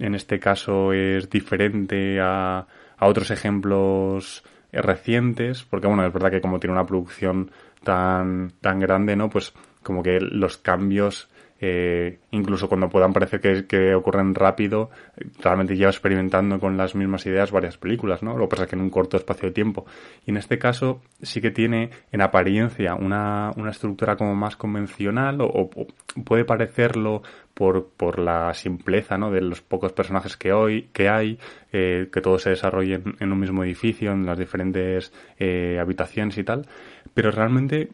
en 0.00 0.16
este 0.16 0.40
caso 0.40 0.92
es 0.92 1.30
diferente 1.30 2.18
a, 2.20 2.66
a 2.96 3.06
otros 3.06 3.30
ejemplos 3.30 4.42
recientes, 4.72 5.62
porque 5.62 5.86
bueno, 5.86 6.04
es 6.04 6.12
verdad 6.12 6.32
que 6.32 6.40
como 6.40 6.58
tiene 6.58 6.72
una 6.72 6.86
producción 6.86 7.52
tan, 7.84 8.50
tan 8.60 8.80
grande, 8.80 9.14
¿no? 9.14 9.30
Pues 9.30 9.54
como 9.84 10.02
que 10.02 10.18
los 10.20 10.56
cambios 10.56 11.28
eh, 11.60 12.18
incluso 12.30 12.68
cuando 12.68 12.88
puedan 12.88 13.12
parecer 13.12 13.66
que, 13.66 13.94
ocurren 13.94 14.34
rápido, 14.34 14.90
realmente 15.40 15.76
lleva 15.76 15.90
experimentando 15.90 16.60
con 16.60 16.76
las 16.76 16.94
mismas 16.94 17.26
ideas 17.26 17.50
varias 17.50 17.76
películas, 17.76 18.22
¿no? 18.22 18.36
Lo 18.36 18.44
que 18.44 18.50
pasa 18.50 18.62
es 18.64 18.70
que 18.70 18.76
en 18.76 18.82
un 18.82 18.90
corto 18.90 19.16
espacio 19.16 19.48
de 19.48 19.54
tiempo. 19.54 19.84
Y 20.24 20.30
en 20.30 20.36
este 20.36 20.58
caso 20.58 21.00
sí 21.20 21.40
que 21.40 21.50
tiene 21.50 21.90
en 22.12 22.20
apariencia 22.20 22.94
una, 22.94 23.50
una 23.56 23.70
estructura 23.70 24.16
como 24.16 24.34
más 24.34 24.56
convencional 24.56 25.38
o, 25.40 25.70
puede 26.24 26.44
parecerlo 26.44 27.22
por, 27.54 27.88
por 27.88 28.20
la 28.20 28.54
simpleza, 28.54 29.18
¿no? 29.18 29.30
De 29.32 29.40
los 29.40 29.60
pocos 29.60 29.92
personajes 29.92 30.36
que 30.36 30.52
hoy, 30.52 30.90
que 30.92 31.08
hay, 31.08 31.38
eh, 31.72 32.08
que 32.12 32.20
todos 32.20 32.42
se 32.42 32.50
desarrollen 32.50 33.16
en 33.18 33.32
un 33.32 33.40
mismo 33.40 33.64
edificio, 33.64 34.12
en 34.12 34.26
las 34.26 34.38
diferentes 34.38 35.12
eh, 35.38 35.78
habitaciones 35.80 36.38
y 36.38 36.44
tal. 36.44 36.68
Pero 37.14 37.32
realmente 37.32 37.88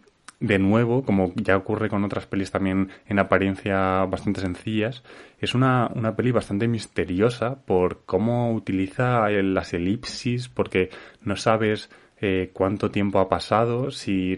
de 0.46 0.58
nuevo, 0.58 1.04
como 1.04 1.32
ya 1.36 1.56
ocurre 1.56 1.88
con 1.88 2.04
otras 2.04 2.26
pelis 2.26 2.50
también 2.50 2.90
en 3.06 3.18
apariencia 3.18 4.04
bastante 4.04 4.42
sencillas, 4.42 5.02
es 5.38 5.54
una, 5.54 5.90
una 5.94 6.14
peli 6.14 6.32
bastante 6.32 6.68
misteriosa 6.68 7.56
por 7.64 8.04
cómo 8.04 8.52
utiliza 8.52 9.28
las 9.30 9.72
elipsis, 9.72 10.48
porque 10.48 10.90
no 11.22 11.36
sabes 11.36 11.90
eh, 12.20 12.50
cuánto 12.52 12.90
tiempo 12.90 13.20
ha 13.20 13.28
pasado, 13.28 13.90
si, 13.90 14.36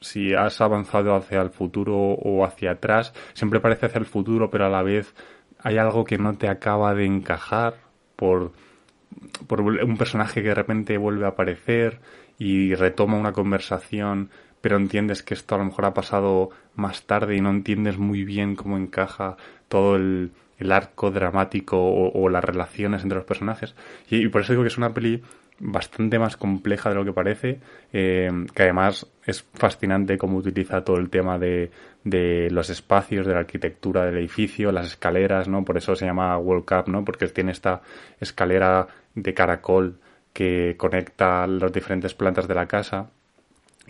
si 0.00 0.34
has 0.34 0.60
avanzado 0.60 1.14
hacia 1.14 1.40
el 1.40 1.50
futuro 1.50 1.96
o 1.96 2.44
hacia 2.44 2.72
atrás. 2.72 3.14
Siempre 3.32 3.60
parece 3.60 3.86
hacia 3.86 3.98
el 3.98 4.06
futuro, 4.06 4.50
pero 4.50 4.66
a 4.66 4.70
la 4.70 4.82
vez 4.82 5.14
hay 5.58 5.78
algo 5.78 6.04
que 6.04 6.18
no 6.18 6.34
te 6.36 6.48
acaba 6.48 6.94
de 6.94 7.06
encajar 7.06 7.76
por, 8.16 8.52
por 9.46 9.62
un 9.62 9.96
personaje 9.96 10.42
que 10.42 10.48
de 10.48 10.54
repente 10.54 10.98
vuelve 10.98 11.24
a 11.24 11.30
aparecer 11.30 12.00
y 12.38 12.74
retoma 12.74 13.18
una 13.18 13.32
conversación 13.32 14.30
pero 14.60 14.76
entiendes 14.76 15.22
que 15.22 15.34
esto 15.34 15.54
a 15.54 15.58
lo 15.58 15.64
mejor 15.64 15.84
ha 15.86 15.94
pasado 15.94 16.50
más 16.74 17.02
tarde 17.02 17.36
y 17.36 17.40
no 17.40 17.50
entiendes 17.50 17.98
muy 17.98 18.24
bien 18.24 18.56
cómo 18.56 18.76
encaja 18.76 19.36
todo 19.68 19.96
el, 19.96 20.32
arco 20.70 21.10
dramático 21.10 21.78
o, 21.80 22.28
las 22.28 22.44
relaciones 22.44 23.02
entre 23.02 23.16
los 23.16 23.24
personajes. 23.24 23.74
Y, 24.10 24.28
por 24.28 24.42
eso 24.42 24.52
digo 24.52 24.62
que 24.62 24.68
es 24.68 24.76
una 24.76 24.92
peli 24.92 25.22
bastante 25.58 26.18
más 26.18 26.36
compleja 26.36 26.90
de 26.90 26.94
lo 26.94 27.04
que 27.04 27.12
parece, 27.12 27.60
eh, 27.92 28.30
que 28.54 28.62
además 28.62 29.06
es 29.24 29.42
fascinante 29.54 30.18
cómo 30.18 30.38
utiliza 30.38 30.84
todo 30.84 30.96
el 30.96 31.08
tema 31.08 31.38
de, 31.38 31.70
de 32.04 32.48
los 32.50 32.68
espacios, 32.68 33.26
de 33.26 33.32
la 33.32 33.40
arquitectura 33.40 34.04
del 34.04 34.18
edificio, 34.18 34.70
las 34.70 34.86
escaleras, 34.86 35.48
¿no? 35.48 35.64
Por 35.64 35.78
eso 35.78 35.94
se 35.96 36.06
llama 36.06 36.36
World 36.38 36.64
Cup, 36.66 36.90
¿no? 36.90 37.04
Porque 37.04 37.26
tiene 37.28 37.52
esta 37.52 37.80
escalera 38.20 38.86
de 39.14 39.34
caracol 39.34 39.98
que 40.32 40.76
conecta 40.76 41.46
las 41.46 41.72
diferentes 41.72 42.14
plantas 42.14 42.46
de 42.46 42.54
la 42.54 42.66
casa 42.66 43.10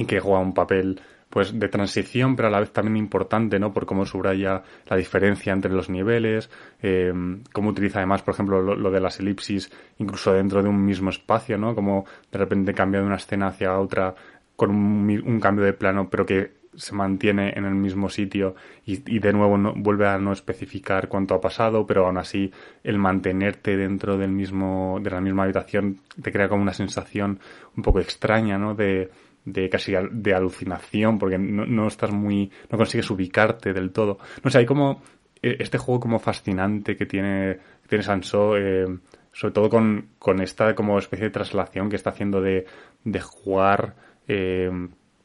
y 0.00 0.06
que 0.06 0.18
juega 0.18 0.40
un 0.40 0.54
papel 0.54 1.00
pues 1.28 1.56
de 1.60 1.68
transición, 1.68 2.34
pero 2.34 2.48
a 2.48 2.50
la 2.50 2.58
vez 2.58 2.72
también 2.72 2.96
importante, 2.96 3.60
¿no? 3.60 3.72
Por 3.72 3.86
cómo 3.86 4.04
subraya 4.04 4.62
la 4.88 4.96
diferencia 4.96 5.52
entre 5.52 5.70
los 5.70 5.88
niveles, 5.88 6.50
eh, 6.82 7.12
cómo 7.52 7.70
utiliza 7.70 7.98
además, 7.98 8.22
por 8.22 8.34
ejemplo, 8.34 8.62
lo, 8.62 8.90
de 8.90 9.00
las 9.00 9.20
elipsis, 9.20 9.70
incluso 9.98 10.32
dentro 10.32 10.62
de 10.62 10.68
un 10.68 10.84
mismo 10.84 11.10
espacio, 11.10 11.56
¿no? 11.56 11.74
Como 11.74 12.06
de 12.32 12.38
repente 12.38 12.74
cambia 12.74 13.00
de 13.00 13.06
una 13.06 13.16
escena 13.16 13.48
hacia 13.48 13.78
otra 13.78 14.14
con 14.56 14.70
un, 14.70 15.40
cambio 15.40 15.64
de 15.64 15.72
plano, 15.72 16.08
pero 16.10 16.26
que 16.26 16.52
se 16.74 16.94
mantiene 16.94 17.52
en 17.56 17.64
el 17.64 17.74
mismo 17.74 18.08
sitio 18.08 18.54
y, 18.84 19.18
de 19.18 19.32
nuevo 19.32 19.56
no, 19.58 19.74
vuelve 19.76 20.08
a 20.08 20.18
no 20.18 20.32
especificar 20.32 21.08
cuánto 21.08 21.34
ha 21.34 21.40
pasado, 21.40 21.86
pero 21.86 22.06
aún 22.06 22.18
así 22.18 22.50
el 22.84 22.98
mantenerte 22.98 23.76
dentro 23.76 24.18
del 24.18 24.30
mismo, 24.30 24.98
de 25.02 25.10
la 25.10 25.20
misma 25.20 25.44
habitación 25.44 26.00
te 26.22 26.32
crea 26.32 26.48
como 26.48 26.62
una 26.62 26.74
sensación 26.74 27.38
un 27.76 27.82
poco 27.82 28.00
extraña, 28.00 28.58
¿no? 28.58 28.74
De, 28.74 29.10
de 29.44 29.68
casi 29.68 29.92
de 30.10 30.34
alucinación 30.34 31.18
porque 31.18 31.38
no, 31.38 31.86
estás 31.86 32.10
muy 32.10 32.50
no 32.70 32.78
consigues 32.78 33.10
ubicarte 33.10 33.72
del 33.72 33.90
todo 33.90 34.18
no 34.44 34.50
sé 34.50 34.58
hay 34.58 34.66
como 34.66 35.02
eh, 35.42 35.56
este 35.60 35.78
juego 35.78 36.00
como 36.00 36.18
fascinante 36.18 36.96
que 36.96 37.06
tiene 37.06 37.58
que 37.82 37.88
tiene 37.88 38.04
Sanso 38.04 38.56
eh, 38.56 38.86
sobre 39.32 39.54
todo 39.54 39.70
con, 39.70 40.10
con 40.18 40.40
esta 40.40 40.74
como 40.74 40.98
especie 40.98 41.26
de 41.26 41.30
traslación 41.30 41.88
que 41.88 41.96
está 41.96 42.10
haciendo 42.10 42.40
de, 42.40 42.66
de 43.04 43.20
jugar 43.20 43.94
eh, 44.26 44.70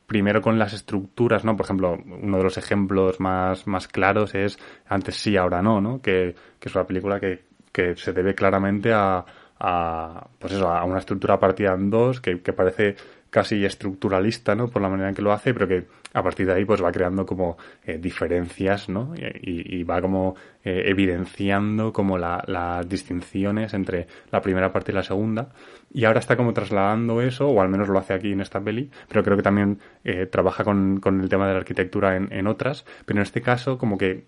primero 0.05 0.41
con 0.41 0.59
las 0.59 0.73
estructuras, 0.73 1.43
¿no? 1.43 1.55
Por 1.55 1.65
ejemplo, 1.65 1.97
uno 2.05 2.37
de 2.37 2.43
los 2.43 2.57
ejemplos 2.57 3.19
más, 3.19 3.67
más 3.67 3.87
claros 3.87 4.35
es 4.35 4.59
Antes 4.87 5.15
sí, 5.15 5.35
ahora 5.35 5.61
no, 5.61 5.81
¿no? 5.81 6.01
Que, 6.01 6.35
que 6.59 6.69
es 6.69 6.75
una 6.75 6.85
película 6.85 7.19
que, 7.19 7.45
que 7.71 7.95
se 7.95 8.13
debe 8.13 8.35
claramente 8.35 8.93
a, 8.93 9.25
a, 9.59 10.27
pues 10.37 10.53
eso, 10.53 10.69
a 10.69 10.83
una 10.83 10.99
estructura 10.99 11.39
partida 11.39 11.73
en 11.73 11.89
dos 11.89 12.21
que, 12.21 12.41
que 12.41 12.53
parece 12.53 12.95
casi 13.35 13.65
estructuralista, 13.65 14.55
¿no? 14.55 14.69
Por 14.69 14.81
la 14.81 14.87
manera 14.87 15.09
en 15.09 15.15
que 15.15 15.21
lo 15.21 15.33
hace, 15.33 15.53
pero 15.53 15.67
que 15.67 15.83
a 16.13 16.23
partir 16.23 16.45
de 16.45 16.53
ahí 16.53 16.63
pues 16.63 16.81
va 16.81 16.89
creando 16.89 17.25
como 17.25 17.57
eh, 17.83 17.97
diferencias, 17.97 18.87
¿no? 18.87 19.13
Y, 19.17 19.83
va 19.83 20.01
como 20.01 20.37
eh, 20.63 20.83
evidenciando 20.85 21.91
como 21.91 22.17
las 22.17 22.87
distinciones 22.87 23.73
entre 23.73 24.07
la 24.31 24.39
primera 24.41 24.71
parte 24.71 24.93
y 24.93 24.95
la 24.95 25.03
segunda. 25.03 25.49
Y 25.93 26.05
ahora 26.05 26.21
está 26.21 26.37
como 26.37 26.53
trasladando 26.53 27.21
eso, 27.21 27.49
o 27.49 27.59
al 27.59 27.67
menos 27.67 27.89
lo 27.89 27.99
hace 27.99 28.13
aquí 28.13 28.31
en 28.31 28.39
esta 28.39 28.61
peli, 28.61 28.89
pero 29.09 29.21
creo 29.21 29.35
que 29.35 29.43
también 29.43 29.79
eh, 30.05 30.27
trabaja 30.27 30.63
con, 30.63 31.01
con, 31.01 31.19
el 31.19 31.27
tema 31.27 31.45
de 31.45 31.55
la 31.55 31.59
arquitectura 31.59 32.15
en, 32.15 32.31
en 32.31 32.47
otras, 32.47 32.85
pero 33.05 33.19
en 33.19 33.23
este 33.23 33.41
caso 33.41 33.77
como 33.77 33.97
que 33.97 34.23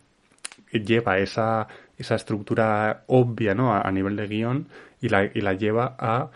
lleva 0.73 1.17
esa, 1.19 1.69
esa 1.97 2.15
estructura 2.15 3.05
obvia, 3.07 3.55
¿no? 3.55 3.73
A, 3.73 3.89
nivel 3.89 4.17
de 4.17 4.27
guion 4.27 4.67
y 4.99 5.07
la, 5.07 5.23
y 5.23 5.39
la 5.39 5.53
lleva 5.53 5.95
a 5.97 6.29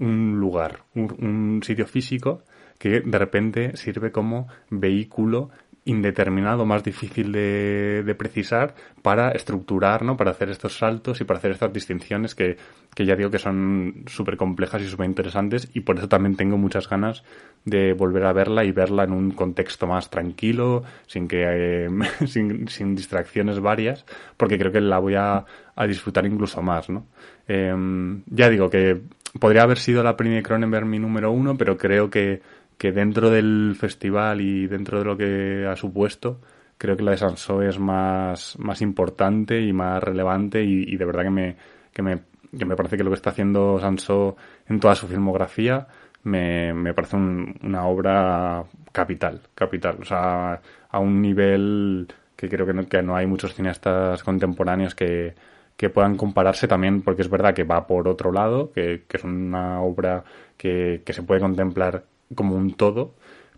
un 0.00 0.40
lugar, 0.40 0.80
un, 0.94 1.60
sitio 1.62 1.86
físico 1.86 2.42
que 2.78 3.00
de 3.00 3.18
repente 3.18 3.76
sirve 3.76 4.10
como 4.10 4.48
vehículo 4.70 5.50
indeterminado, 5.84 6.66
más 6.66 6.84
difícil 6.84 7.32
de, 7.32 8.02
de, 8.04 8.14
precisar 8.14 8.74
para 9.02 9.30
estructurar, 9.30 10.04
¿no? 10.04 10.16
Para 10.16 10.30
hacer 10.30 10.50
estos 10.50 10.76
saltos 10.76 11.20
y 11.20 11.24
para 11.24 11.38
hacer 11.38 11.52
estas 11.52 11.72
distinciones 11.72 12.34
que, 12.34 12.56
que 12.94 13.06
ya 13.06 13.16
digo 13.16 13.30
que 13.30 13.38
son 13.38 14.04
súper 14.06 14.36
complejas 14.36 14.82
y 14.82 14.88
súper 14.88 15.06
interesantes 15.06 15.70
y 15.72 15.80
por 15.80 15.98
eso 15.98 16.08
también 16.08 16.36
tengo 16.36 16.58
muchas 16.58 16.88
ganas 16.88 17.24
de 17.64 17.94
volver 17.94 18.24
a 18.24 18.32
verla 18.32 18.64
y 18.64 18.72
verla 18.72 19.04
en 19.04 19.12
un 19.12 19.30
contexto 19.30 19.86
más 19.86 20.10
tranquilo, 20.10 20.82
sin 21.06 21.26
que, 21.26 21.44
eh, 21.46 21.88
sin, 22.26 22.68
sin, 22.68 22.94
distracciones 22.94 23.58
varias, 23.60 24.04
porque 24.36 24.58
creo 24.58 24.72
que 24.72 24.80
la 24.80 24.98
voy 24.98 25.14
a, 25.14 25.44
a 25.74 25.86
disfrutar 25.86 26.26
incluso 26.26 26.62
más, 26.62 26.90
¿no? 26.90 27.06
Em, 27.48 28.22
ya 28.26 28.48
digo 28.48 28.68
que 28.68 29.00
podría 29.38 29.62
haber 29.62 29.78
sido 29.78 30.02
la 30.02 30.16
peli 30.16 30.30
de 30.30 30.42
Cronenberg 30.42 30.86
mi 30.86 30.98
número 30.98 31.30
uno, 31.30 31.56
pero 31.56 31.76
creo 31.76 32.10
que, 32.10 32.42
que 32.76 32.92
dentro 32.92 33.30
del 33.30 33.76
festival 33.78 34.40
y 34.40 34.66
dentro 34.66 34.98
de 34.98 35.04
lo 35.04 35.16
que 35.16 35.66
ha 35.66 35.76
supuesto, 35.76 36.40
creo 36.78 36.96
que 36.96 37.02
la 37.02 37.12
de 37.12 37.18
Sansó 37.18 37.62
es 37.62 37.78
más, 37.78 38.58
más 38.58 38.82
importante 38.82 39.60
y 39.60 39.72
más 39.72 40.02
relevante 40.02 40.62
y, 40.64 40.96
de 40.96 41.04
verdad 41.04 41.24
que 41.24 41.30
me, 41.30 41.56
que 41.92 42.02
me, 42.02 42.20
que 42.56 42.64
me 42.64 42.76
parece 42.76 42.96
que 42.96 43.04
lo 43.04 43.10
que 43.10 43.16
está 43.16 43.30
haciendo 43.30 43.78
Sansó 43.78 44.36
en 44.68 44.80
toda 44.80 44.94
su 44.94 45.06
filmografía 45.06 45.86
me, 46.22 46.72
me 46.74 46.94
parece 46.94 47.16
una 47.16 47.86
obra 47.86 48.64
capital, 48.92 49.40
capital, 49.54 49.98
o 50.00 50.04
sea, 50.04 50.60
a 50.90 50.98
un 50.98 51.20
nivel 51.22 52.08
que 52.36 52.48
creo 52.48 52.66
que 52.66 52.72
no, 52.72 52.88
que 52.88 53.02
no 53.02 53.16
hay 53.16 53.26
muchos 53.26 53.54
cineastas 53.54 54.24
contemporáneos 54.24 54.94
que, 54.94 55.34
que 55.80 55.88
puedan 55.88 56.18
compararse 56.18 56.68
también, 56.68 57.00
porque 57.00 57.22
es 57.22 57.30
verdad 57.30 57.54
que 57.54 57.64
va 57.64 57.86
por 57.86 58.06
otro 58.06 58.32
lado, 58.32 58.70
que, 58.70 59.04
que 59.08 59.16
es 59.16 59.24
una 59.24 59.80
obra 59.80 60.22
que, 60.58 61.00
que 61.06 61.14
se 61.14 61.22
puede 61.22 61.40
contemplar 61.40 62.04
como 62.34 62.54
un 62.54 62.74
todo, 62.74 63.14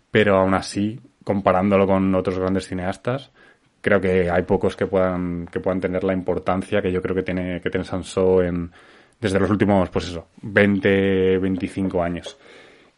pero 0.09 0.37
aún 0.37 0.53
así, 0.53 1.01
comparándolo 1.25 1.85
con 1.85 2.15
otros 2.15 2.39
grandes 2.39 2.65
cineastas, 2.69 3.29
creo 3.81 3.99
que 3.99 4.31
hay 4.31 4.43
pocos 4.43 4.77
que 4.77 4.87
puedan, 4.87 5.47
que 5.47 5.59
puedan 5.59 5.81
tener 5.81 6.05
la 6.05 6.13
importancia 6.13 6.81
que 6.81 6.93
yo 6.93 7.01
creo 7.01 7.13
que 7.13 7.23
tiene, 7.23 7.59
que 7.59 7.69
tiene 7.69 7.85
en, 8.47 8.71
desde 9.19 9.39
los 9.41 9.49
últimos, 9.49 9.89
pues 9.89 10.07
eso, 10.07 10.27
20, 10.43 11.39
25 11.39 12.01
años. 12.01 12.37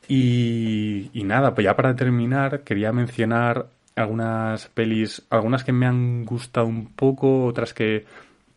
Y, 0.07 1.09
y 1.13 1.23
nada, 1.23 1.55
pues 1.55 1.65
ya 1.65 1.75
para 1.75 1.95
terminar, 1.95 2.61
quería 2.61 2.91
mencionar 2.91 3.69
algunas 3.95 4.67
pelis, 4.67 5.25
algunas 5.31 5.63
que 5.63 5.71
me 5.71 5.87
han 5.87 6.25
gustado 6.25 6.67
un 6.67 6.93
poco, 6.93 7.45
otras 7.45 7.73
que, 7.73 8.05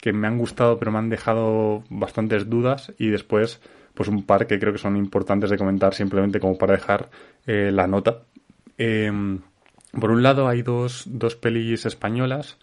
que 0.00 0.12
me 0.12 0.26
han 0.26 0.38
gustado 0.38 0.78
pero 0.78 0.92
me 0.92 0.98
han 0.98 1.10
dejado 1.10 1.84
bastantes 1.90 2.48
dudas 2.48 2.92
y 2.98 3.08
después 3.08 3.60
pues 3.94 4.08
un 4.08 4.24
par 4.24 4.46
que 4.46 4.60
creo 4.60 4.72
que 4.72 4.78
son 4.78 4.96
importantes 4.96 5.50
de 5.50 5.58
comentar 5.58 5.92
simplemente 5.92 6.38
como 6.38 6.56
para 6.56 6.74
dejar 6.74 7.10
eh, 7.46 7.72
la 7.72 7.88
nota. 7.88 8.22
Em, 8.76 9.40
por 9.98 10.12
un 10.12 10.22
lado 10.22 10.46
hay 10.46 10.62
dos, 10.62 11.02
dos 11.06 11.34
pelis 11.34 11.84
españolas 11.84 12.58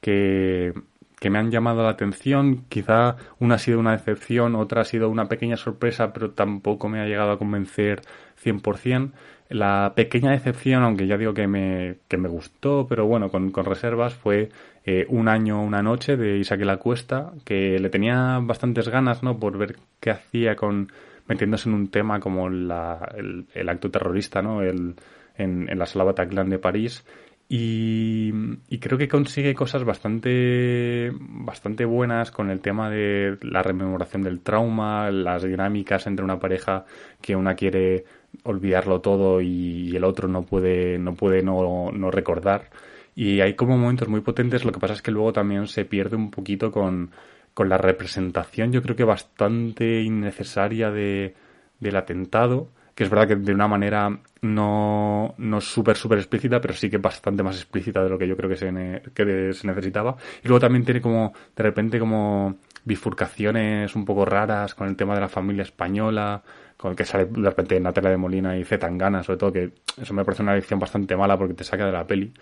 que, 0.00 0.72
que 1.20 1.30
me 1.30 1.38
han 1.38 1.50
llamado 1.50 1.82
la 1.82 1.90
atención. 1.90 2.64
Quizá 2.68 3.16
una 3.38 3.56
ha 3.56 3.58
sido 3.58 3.80
una 3.80 3.92
decepción, 3.92 4.54
otra 4.54 4.82
ha 4.82 4.84
sido 4.84 5.10
una 5.10 5.28
pequeña 5.28 5.56
sorpresa, 5.56 6.12
pero 6.12 6.30
tampoco 6.30 6.88
me 6.88 7.00
ha 7.00 7.06
llegado 7.06 7.32
a 7.32 7.38
convencer 7.38 8.00
100%. 8.42 9.12
La 9.48 9.94
pequeña 9.96 10.32
decepción, 10.32 10.82
aunque 10.82 11.06
ya 11.06 11.16
digo 11.16 11.32
que 11.32 11.46
me, 11.46 11.96
que 12.08 12.18
me 12.18 12.28
gustó, 12.28 12.86
pero 12.86 13.06
bueno, 13.06 13.30
con, 13.30 13.50
con 13.50 13.64
reservas, 13.64 14.14
fue 14.14 14.50
eh, 14.84 15.06
Un 15.08 15.28
año, 15.28 15.62
una 15.62 15.82
noche 15.82 16.16
de 16.16 16.36
Isaac 16.38 16.60
La 16.60 16.76
Cuesta, 16.76 17.32
que 17.44 17.78
le 17.78 17.88
tenía 17.88 18.38
bastantes 18.42 18.88
ganas, 18.88 19.22
¿no? 19.22 19.38
Por 19.38 19.56
ver 19.56 19.76
qué 20.00 20.10
hacía 20.10 20.54
con 20.56 20.92
metiéndose 21.26 21.68
en 21.68 21.74
un 21.74 21.88
tema 21.88 22.20
como 22.20 22.48
la, 22.48 23.14
el, 23.16 23.68
acto 23.68 23.90
terrorista, 23.90 24.42
¿no? 24.42 24.62
El, 24.62 24.96
en, 25.36 25.78
la 25.78 25.86
sala 25.86 26.04
Bataclan 26.04 26.50
de 26.50 26.58
París. 26.58 27.04
Y, 27.50 28.30
y, 28.68 28.78
creo 28.78 28.98
que 28.98 29.08
consigue 29.08 29.54
cosas 29.54 29.84
bastante, 29.84 31.10
bastante 31.18 31.86
buenas 31.86 32.30
con 32.30 32.50
el 32.50 32.60
tema 32.60 32.90
de 32.90 33.38
la 33.40 33.62
rememoración 33.62 34.22
del 34.22 34.40
trauma, 34.40 35.10
las 35.10 35.42
dinámicas 35.42 36.06
entre 36.06 36.24
una 36.24 36.38
pareja 36.38 36.84
que 37.22 37.36
una 37.36 37.54
quiere 37.54 38.04
olvidarlo 38.44 39.00
todo 39.00 39.40
y, 39.40 39.94
el 39.96 40.04
otro 40.04 40.28
no 40.28 40.42
puede, 40.42 40.98
no 40.98 41.14
puede 41.14 41.42
no, 41.42 41.90
no 41.92 42.10
recordar. 42.10 42.70
Y 43.14 43.40
hay 43.40 43.54
como 43.54 43.76
momentos 43.76 44.08
muy 44.08 44.20
potentes, 44.20 44.64
lo 44.64 44.72
que 44.72 44.80
pasa 44.80 44.94
es 44.94 45.02
que 45.02 45.10
luego 45.10 45.32
también 45.32 45.66
se 45.66 45.84
pierde 45.84 46.16
un 46.16 46.30
poquito 46.30 46.70
con, 46.70 47.10
con 47.52 47.68
la 47.68 47.78
representación, 47.78 48.70
yo 48.70 48.82
creo 48.82 48.94
que 48.94 49.04
bastante 49.04 50.02
innecesaria 50.02 50.92
de, 50.92 51.34
del 51.80 51.96
atentado, 51.96 52.68
que 52.94 53.04
es 53.04 53.10
verdad 53.10 53.28
que 53.28 53.36
de 53.36 53.52
una 53.52 53.68
manera 53.68 54.20
no, 54.42 55.34
no 55.38 55.60
súper, 55.60 55.96
súper 55.96 56.18
explícita, 56.18 56.60
pero 56.60 56.74
sí 56.74 56.90
que 56.90 56.98
bastante 56.98 57.42
más 57.42 57.56
explícita 57.56 58.02
de 58.02 58.10
lo 58.10 58.18
que 58.18 58.26
yo 58.26 58.36
creo 58.36 58.50
que 58.50 58.56
se, 58.56 59.02
que 59.14 59.52
se 59.52 59.66
necesitaba. 59.66 60.16
Y 60.42 60.48
luego 60.48 60.60
también 60.60 60.84
tiene 60.84 61.00
como, 61.00 61.32
de 61.56 61.62
repente, 61.62 61.98
como 61.98 62.56
bifurcaciones 62.84 63.94
un 63.94 64.04
poco 64.04 64.24
raras 64.24 64.74
con 64.74 64.88
el 64.88 64.96
tema 64.96 65.14
de 65.14 65.20
la 65.20 65.28
familia 65.28 65.62
española, 65.62 66.42
con 66.78 66.92
el 66.92 66.96
que 66.96 67.04
sale 67.04 67.26
de 67.26 67.48
repente 67.50 67.78
Natalia 67.80 68.10
de 68.10 68.16
Molina 68.16 68.56
y 68.56 68.64
Z 68.64 68.78
Tangana, 68.78 69.24
sobre 69.24 69.36
todo, 69.36 69.52
que 69.52 69.72
eso 70.00 70.14
me 70.14 70.24
parece 70.24 70.44
una 70.44 70.52
elección 70.52 70.78
bastante 70.78 71.16
mala 71.16 71.36
porque 71.36 71.54
te 71.54 71.64
saca 71.64 71.84
de 71.84 71.90
la 71.92 72.06
peli. 72.06 72.32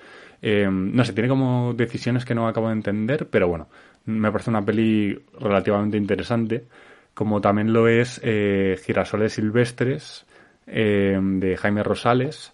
Eh, 0.42 0.68
no 0.70 1.04
sé, 1.06 1.14
tiene 1.14 1.28
como 1.30 1.72
decisiones 1.72 2.26
que 2.26 2.34
no 2.34 2.46
acabo 2.46 2.68
de 2.68 2.74
entender, 2.74 3.28
pero 3.30 3.48
bueno, 3.48 3.68
me 4.04 4.30
parece 4.30 4.50
una 4.50 4.62
peli 4.62 5.18
relativamente 5.40 5.96
interesante, 5.96 6.66
como 7.14 7.40
también 7.40 7.72
lo 7.72 7.88
es 7.88 8.20
eh, 8.22 8.76
Girasoles 8.84 9.32
Silvestres, 9.32 10.26
eh, 10.66 11.18
de 11.18 11.56
Jaime 11.56 11.82
Rosales, 11.82 12.52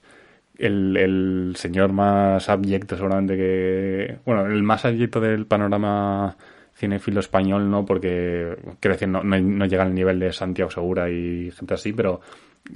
el, 0.58 0.96
el 0.96 1.54
señor 1.56 1.92
más 1.92 2.48
abyecto 2.48 2.96
seguramente 2.96 3.36
que... 3.36 4.18
Bueno, 4.24 4.46
el 4.46 4.62
más 4.62 4.84
abyecto 4.84 5.20
del 5.20 5.46
panorama 5.46 6.36
cinéfilo 6.82 7.20
español, 7.20 7.70
¿no? 7.70 7.84
Porque, 7.84 8.56
quiero 8.80 8.94
decir, 8.94 9.08
no, 9.08 9.22
no, 9.22 9.66
llega 9.66 9.84
al 9.84 9.94
nivel 9.94 10.18
de 10.18 10.32
Santiago 10.32 10.68
Segura 10.68 11.08
y 11.08 11.48
gente 11.52 11.74
así, 11.74 11.92
pero 11.92 12.20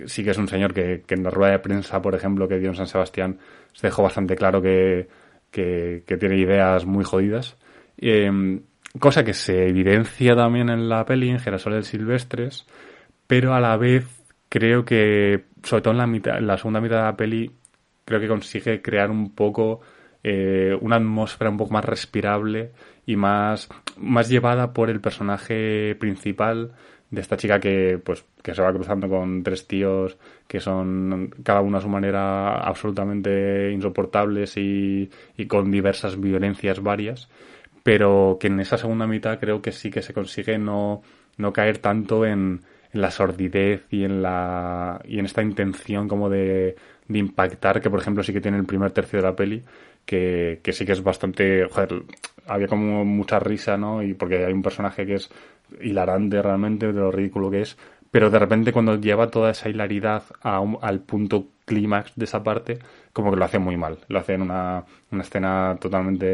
sí 0.07 0.23
que 0.23 0.31
es 0.31 0.39
un 0.39 0.47
señor 0.47 0.73
que, 0.73 1.03
que 1.05 1.15
en 1.15 1.25
la 1.25 1.31
rueda 1.31 1.53
de 1.53 1.59
prensa, 1.59 2.01
por 2.01 2.15
ejemplo, 2.15 2.47
que 2.47 2.61
dio 2.61 2.69
en 2.69 2.77
San 2.77 2.87
Sebastián, 2.87 3.39
se 3.73 3.89
dejó 3.89 4.05
bastante 4.05 4.37
claro 4.37 4.63
que, 4.63 5.09
que, 5.51 6.17
tiene 6.21 6.37
ideas 6.37 6.87
muy 6.87 7.03
jodidas. 7.03 7.57
Em, 7.99 8.61
cosa 9.01 9.25
que 9.25 9.35
se 9.35 9.67
evidencia 9.67 10.37
también 10.37 10.69
en 10.69 10.89
la 10.89 11.05
peli, 11.05 11.31
en 11.31 11.41
Girasoles 11.41 11.89
Silvestres, 11.89 12.65
pero 13.27 13.55
a 13.55 13.61
la 13.61 13.77
vez 13.77 14.07
creo 14.49 14.85
que, 14.85 15.47
sobre 15.65 15.83
todo 15.83 15.93
en 15.95 15.99
la, 15.99 16.07
mitad, 16.07 16.39
en 16.39 16.47
la 16.47 16.59
segunda 16.59 16.81
mitad 16.81 16.99
de 16.99 17.03
la 17.03 17.17
peli, 17.17 17.51
creo 18.05 18.21
que 18.21 18.29
consigue 18.29 18.81
crear 18.81 19.11
un 19.11 19.35
poco 19.35 19.81
eh, 20.23 20.77
una 20.81 20.97
atmósfera 20.97 21.51
un 21.51 21.57
poco 21.57 21.73
más 21.73 21.85
respirable 21.85 22.73
y 23.07 23.17
más, 23.17 23.69
más 23.97 24.29
llevada 24.29 24.73
por 24.73 24.91
el 24.91 25.01
personaje 25.01 25.97
principal 25.99 26.73
de 27.11 27.21
esta 27.21 27.37
chica 27.37 27.61
que 27.61 28.01
pues 28.05 28.25
que 28.43 28.55
se 28.55 28.63
va 28.63 28.73
cruzando 28.73 29.09
con 29.09 29.43
tres 29.45 29.67
tíos 29.67 30.17
que 30.49 30.59
son 30.59 31.31
cada 31.45 31.61
uno 31.61 31.79
a 31.79 31.81
su 31.81 31.89
manera 31.89 32.59
absolutamente 32.59 33.71
insoportables 33.73 34.57
y, 34.57 35.09
y 35.37 35.47
con 35.47 35.71
diversas 35.71 36.21
violencias 36.21 36.83
varias 36.83 37.29
pero 37.85 38.39
que 38.41 38.49
en 38.49 38.59
esa 38.59 38.77
segunda 38.77 39.07
mitad 39.07 39.39
creo 39.39 39.63
que 39.63 39.71
sí 39.71 39.91
que 39.91 40.03
se 40.03 40.13
consigue 40.13 40.59
no, 40.59 41.03
no 41.37 41.53
caer 41.53 41.79
tanto 41.79 42.27
en, 42.27 42.63
en 42.93 43.01
la 43.01 43.13
sordidez 43.13 43.87
y 43.91 44.03
en 44.03 44.21
la 44.23 45.01
y 45.05 45.21
en 45.21 45.27
esta 45.27 45.43
intención 45.43 46.09
como 46.09 46.29
de, 46.29 46.75
de 47.07 47.19
impactar 47.19 47.81
que 47.81 47.91
por 47.91 48.01
ejemplo 48.01 48.25
sí 48.25 48.33
que 48.33 48.41
tiene 48.41 48.59
el 48.59 48.67
primer 48.67 48.91
tercio 48.91 49.21
de 49.21 49.25
la 49.25 49.37
peli 49.37 49.63
que, 50.07 50.61
sí 50.73 50.87
que 50.87 50.93
es 50.93 51.03
bastante, 51.03 51.69
joder, 51.69 52.05
había 52.47 52.69
como 52.69 53.05
mucha 53.05 53.39
risa, 53.41 53.77
¿no? 53.77 54.03
Y 54.03 54.15
porque 54.15 54.45
hay 54.45 54.53
un 54.53 54.63
personaje 54.63 55.05
que 55.05 55.15
es 55.15 55.31
hilarante 55.81 56.41
realmente 56.41 56.87
de 56.87 56.93
lo 56.93 57.11
ridículo 57.11 57.51
que 57.51 57.63
es, 57.63 57.77
pero 58.11 58.31
de 58.31 58.39
repente 58.39 58.73
cuando 58.73 58.97
lleva 58.97 59.31
toda 59.31 59.51
esa 59.51 59.69
hilaridad 59.69 60.23
a 60.43 60.63
al 60.81 61.01
punto 61.01 61.49
clímax 61.67 62.13
de 62.17 62.25
esa 62.25 62.43
parte, 62.43 62.79
como 63.13 63.31
que 63.31 63.37
lo 63.37 63.45
hace 63.45 63.59
muy 63.59 63.77
mal, 63.77 63.99
lo 64.09 64.21
hace 64.21 64.35
en 64.35 64.43
una, 64.43 64.85
una 65.11 65.23
escena 65.23 65.77
totalmente 65.81 66.27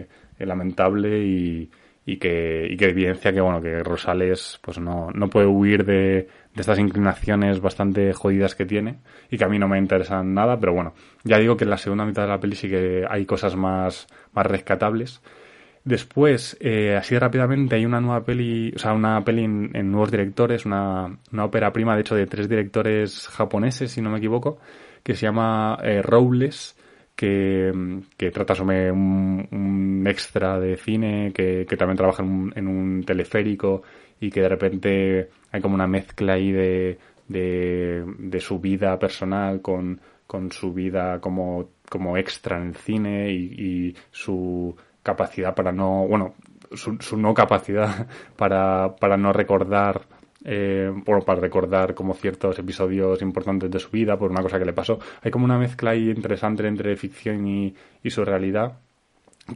eh, 0.00 0.46
lamentable 0.46 1.18
y, 1.18 1.70
y 2.06 2.18
que, 2.18 2.66
y 2.70 2.76
que 2.76 2.90
evidencia 2.90 3.32
que 3.32 3.40
bueno 3.40 3.62
que 3.62 3.82
Rosales 3.82 4.58
pues 4.62 4.78
no, 4.78 5.10
no 5.12 5.28
puede 5.30 5.46
huir 5.46 5.84
de, 5.84 6.28
de 6.54 6.60
estas 6.60 6.78
inclinaciones 6.78 7.60
bastante 7.60 8.12
jodidas 8.12 8.54
que 8.54 8.64
tiene 8.64 8.98
y 9.30 9.38
que 9.38 9.44
a 9.44 9.48
mí 9.48 9.58
no 9.58 9.68
me 9.68 9.78
interesan 9.78 10.34
nada, 10.34 10.58
pero 10.58 10.72
bueno, 10.72 10.94
ya 11.24 11.38
digo 11.38 11.56
que 11.56 11.64
en 11.64 11.70
la 11.70 11.78
segunda 11.78 12.04
mitad 12.04 12.22
de 12.22 12.28
la 12.28 12.40
peli 12.40 12.56
sí 12.56 12.68
que 12.68 13.04
hay 13.08 13.26
cosas 13.26 13.56
más, 13.56 14.06
más 14.32 14.46
rescatables. 14.46 15.20
Después, 15.84 16.56
eh, 16.60 16.96
así 16.96 17.18
rápidamente, 17.18 17.76
hay 17.76 17.84
una 17.84 18.00
nueva 18.00 18.24
peli, 18.24 18.72
o 18.74 18.78
sea, 18.78 18.94
una 18.94 19.22
peli 19.22 19.44
en, 19.44 19.90
nuevos 19.90 20.10
directores, 20.10 20.64
una, 20.64 21.18
una, 21.30 21.44
ópera 21.44 21.72
prima, 21.74 21.94
de 21.94 22.00
hecho, 22.00 22.14
de 22.14 22.26
tres 22.26 22.48
directores 22.48 23.28
japoneses, 23.28 23.92
si 23.92 24.00
no 24.00 24.08
me 24.08 24.16
equivoco, 24.18 24.58
que 25.02 25.14
se 25.14 25.26
llama 25.26 25.78
eh, 25.82 26.00
que, 27.14 27.72
que, 28.16 28.30
trata 28.30 28.54
sobre 28.54 28.90
un, 28.90 29.46
un, 29.50 30.06
extra 30.06 30.58
de 30.58 30.76
cine 30.76 31.32
que, 31.32 31.66
que 31.68 31.76
también 31.76 31.96
trabaja 31.96 32.22
en 32.22 32.28
un, 32.28 32.52
en 32.56 32.68
un 32.68 33.04
teleférico 33.04 33.82
y 34.20 34.30
que 34.30 34.40
de 34.40 34.48
repente 34.48 35.30
hay 35.52 35.60
como 35.60 35.74
una 35.74 35.86
mezcla 35.86 36.34
ahí 36.34 36.50
de, 36.52 36.98
de, 37.28 38.40
su 38.40 38.58
vida 38.58 38.98
personal 38.98 39.60
con, 39.60 40.00
con 40.26 40.50
su 40.52 40.72
vida 40.72 41.20
como, 41.20 41.70
como 41.88 42.16
extra 42.16 42.58
en 42.58 42.68
el 42.68 42.76
cine 42.76 43.30
y, 43.32 43.94
su 44.10 44.74
capacidad 45.02 45.54
para 45.54 45.72
no, 45.72 46.06
bueno, 46.06 46.34
su, 46.72 46.96
su 47.00 47.16
no 47.16 47.34
capacidad 47.34 48.08
para, 48.36 48.96
para 48.96 49.16
no 49.16 49.32
recordar 49.32 50.06
eh, 50.44 50.92
por, 51.04 51.24
para 51.24 51.40
recordar 51.40 51.94
como 51.94 52.14
ciertos 52.14 52.58
episodios 52.58 53.22
importantes 53.22 53.70
de 53.70 53.78
su 53.78 53.90
vida 53.90 54.18
por 54.18 54.30
una 54.30 54.42
cosa 54.42 54.58
que 54.58 54.64
le 54.64 54.72
pasó. 54.72 54.98
Hay 55.22 55.30
como 55.30 55.44
una 55.44 55.58
mezcla 55.58 55.90
ahí 55.90 56.10
interesante 56.10 56.66
entre 56.66 56.96
ficción 56.96 57.46
y, 57.46 57.74
y 58.02 58.10
su 58.10 58.24
realidad 58.24 58.78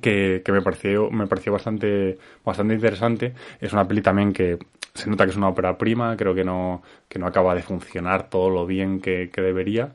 que, 0.01 0.43
que, 0.45 0.53
me 0.53 0.63
pareció 0.63 1.11
me 1.11 1.27
pareció 1.27 1.53
bastante 1.53 2.19
bastante 2.45 2.75
interesante 2.75 3.33
es 3.59 3.73
una 3.73 3.89
peli 3.89 4.03
también 4.03 4.35
que 4.35 4.59
se 4.99 5.09
nota 5.09 5.25
que 5.25 5.31
es 5.31 5.37
una 5.37 5.49
ópera 5.49 5.79
prima, 5.79 6.17
creo 6.17 6.35
que 6.35 6.45
no, 6.45 6.83
que 7.09 7.19
no 7.19 7.27
acaba 7.27 7.55
de 7.55 7.63
funcionar 7.63 8.29
todo 8.29 8.51
lo 8.51 8.67
bien 8.67 9.01
que, 9.01 9.31
que 9.31 9.41
debería, 9.41 9.95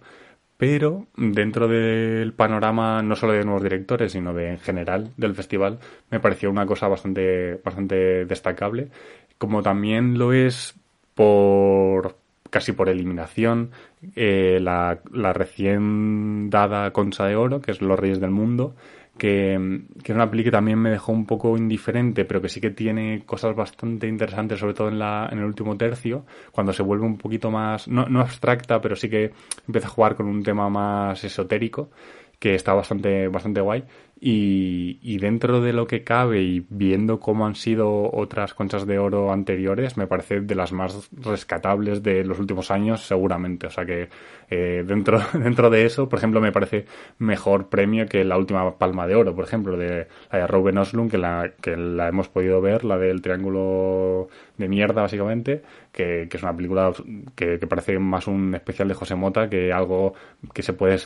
pero 0.58 1.08
dentro 1.18 1.68
del 1.68 2.34
panorama 2.34 3.02
no 3.04 3.16
solo 3.16 3.34
de 3.34 3.44
nuevos 3.44 3.64
directores, 3.64 4.14
sino 4.14 4.34
de 4.34 4.52
en 4.52 4.60
general 4.60 5.12
del 5.18 5.36
festival, 5.36 5.80
me 6.10 6.22
pareció 6.22 6.50
una 6.50 6.66
cosa 6.66 6.88
bastante, 6.88 7.60
bastante 7.64 8.26
destacable, 8.26 8.90
como 9.38 9.62
también 9.62 10.18
lo 10.18 10.32
es 10.32 10.76
por 11.16 12.18
casi 12.50 12.72
por 12.72 12.88
eliminación 12.88 13.72
eh, 14.16 14.60
la, 14.62 15.00
recién 15.34 16.52
dada 16.52 16.92
Concha 16.92 17.26
de 17.26 17.36
Oro, 17.36 17.62
que 17.62 17.72
es 17.72 17.82
Los 17.82 18.00
Reyes 18.00 18.20
del 18.20 18.30
Mundo, 18.30 18.76
que, 19.18 19.82
que, 20.04 20.12
es 20.12 20.16
una 20.16 20.30
peli 20.30 20.44
que 20.44 20.52
también 20.52 20.78
me 20.78 20.92
dejó 20.92 21.12
un 21.12 21.26
poco 21.26 21.58
indiferente, 21.58 22.26
pero 22.26 22.42
que 22.42 22.50
sí 22.50 22.62
que 22.62 22.70
tiene 22.70 23.24
cosas 23.26 23.56
bastante 23.56 24.08
interesantes, 24.08 24.60
sobre 24.60 24.76
todo 24.76 24.90
en, 24.90 25.00
la, 25.00 25.28
en 25.32 25.40
el 25.40 25.46
último 25.46 25.76
tercio, 25.78 26.26
cuando 26.52 26.74
se 26.74 26.84
vuelve 26.84 27.06
un 27.06 27.18
poquito 27.18 27.50
más, 27.50 27.88
no, 27.88 28.06
no 28.06 28.22
abstracta, 28.22 28.80
pero 28.82 28.96
sí 28.96 29.10
que 29.10 29.32
empieza 29.68 29.88
a 29.88 29.92
jugar 29.92 30.16
con 30.16 30.28
un 30.28 30.44
tema 30.44 30.70
más 30.70 31.24
esotérico, 31.24 31.90
que 32.38 32.56
está 32.56 32.74
bastante, 32.74 33.30
bastante 33.30 33.62
guay. 33.62 33.84
Y, 34.20 35.00
y, 35.02 35.18
dentro 35.18 35.60
de 35.60 35.74
lo 35.74 35.86
que 35.86 36.06
cabe 36.06 36.42
y 36.42 36.66
viendo 36.70 37.20
cómo 37.20 37.46
han 37.46 37.56
sido 37.56 38.10
otras 38.14 38.54
conchas 38.54 38.86
de 38.88 38.98
oro 38.98 39.34
anteriores, 39.34 39.98
me 39.98 40.08
parece 40.08 40.40
de 40.40 40.56
las 40.56 40.72
más 40.72 41.10
rescatables 41.12 42.04
de 42.04 42.24
los 42.24 42.40
últimos 42.40 42.72
años, 42.72 43.06
seguramente. 43.06 43.68
O 43.68 43.70
sea 43.70 43.86
que 43.86 44.08
eh, 44.50 44.84
dentro, 44.86 45.20
dentro 45.34 45.70
de 45.70 45.86
eso, 45.86 46.08
por 46.08 46.20
ejemplo, 46.20 46.40
me 46.40 46.52
parece 46.52 46.86
mejor 47.18 47.70
premio 47.70 48.06
que 48.08 48.24
la 48.24 48.38
última 48.38 48.78
palma 48.78 49.08
de 49.08 49.16
oro, 49.16 49.36
por 49.36 49.46
ejemplo, 49.46 49.78
de 49.78 50.08
la 50.32 50.40
de 50.40 50.48
Ruben 50.48 50.78
Oslund, 50.78 51.12
que 51.12 51.18
la, 51.18 51.52
que 51.60 51.76
la 51.76 52.08
hemos 52.08 52.30
podido 52.30 52.62
ver, 52.62 52.84
la 52.86 52.98
del 52.98 53.22
triángulo 53.22 54.30
de 54.58 54.68
mierda, 54.68 55.02
básicamente, 55.02 55.64
que, 55.92 56.28
que 56.30 56.38
es 56.38 56.44
una 56.44 56.56
película 56.56 56.94
que, 57.36 57.60
que, 57.60 57.68
parece 57.68 57.98
más 58.00 58.28
un 58.28 58.54
especial 58.56 58.88
de 58.88 58.94
José 58.94 59.16
Mota 59.16 59.50
que 59.50 59.74
algo 59.74 60.14
que 60.54 60.62
se 60.62 60.74
puede 60.74 61.00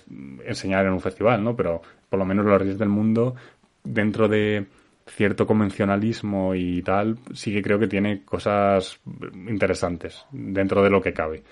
enseñar 0.46 0.86
en 0.86 0.94
un 0.94 1.02
festival, 1.02 1.44
¿no? 1.44 1.56
Pero 1.56 1.82
por 2.10 2.20
lo 2.20 2.26
menos 2.26 2.46
los 2.46 2.60
Reyes 2.60 2.78
del 2.78 2.90
Mundo, 2.90 3.36
dentro 3.84 4.28
de 4.28 4.66
cierto 5.08 5.48
convencionalismo 5.48 6.54
y 6.56 6.82
tal, 6.82 7.18
sí 7.34 7.54
que 7.54 7.62
creo 7.62 7.80
que 7.80 7.88
tiene 7.88 8.24
cosas 8.24 9.00
interesantes 9.34 10.26
dentro 10.32 10.84
de 10.84 10.90
lo 10.90 11.02
que 11.02 11.14
cabe. 11.14 11.44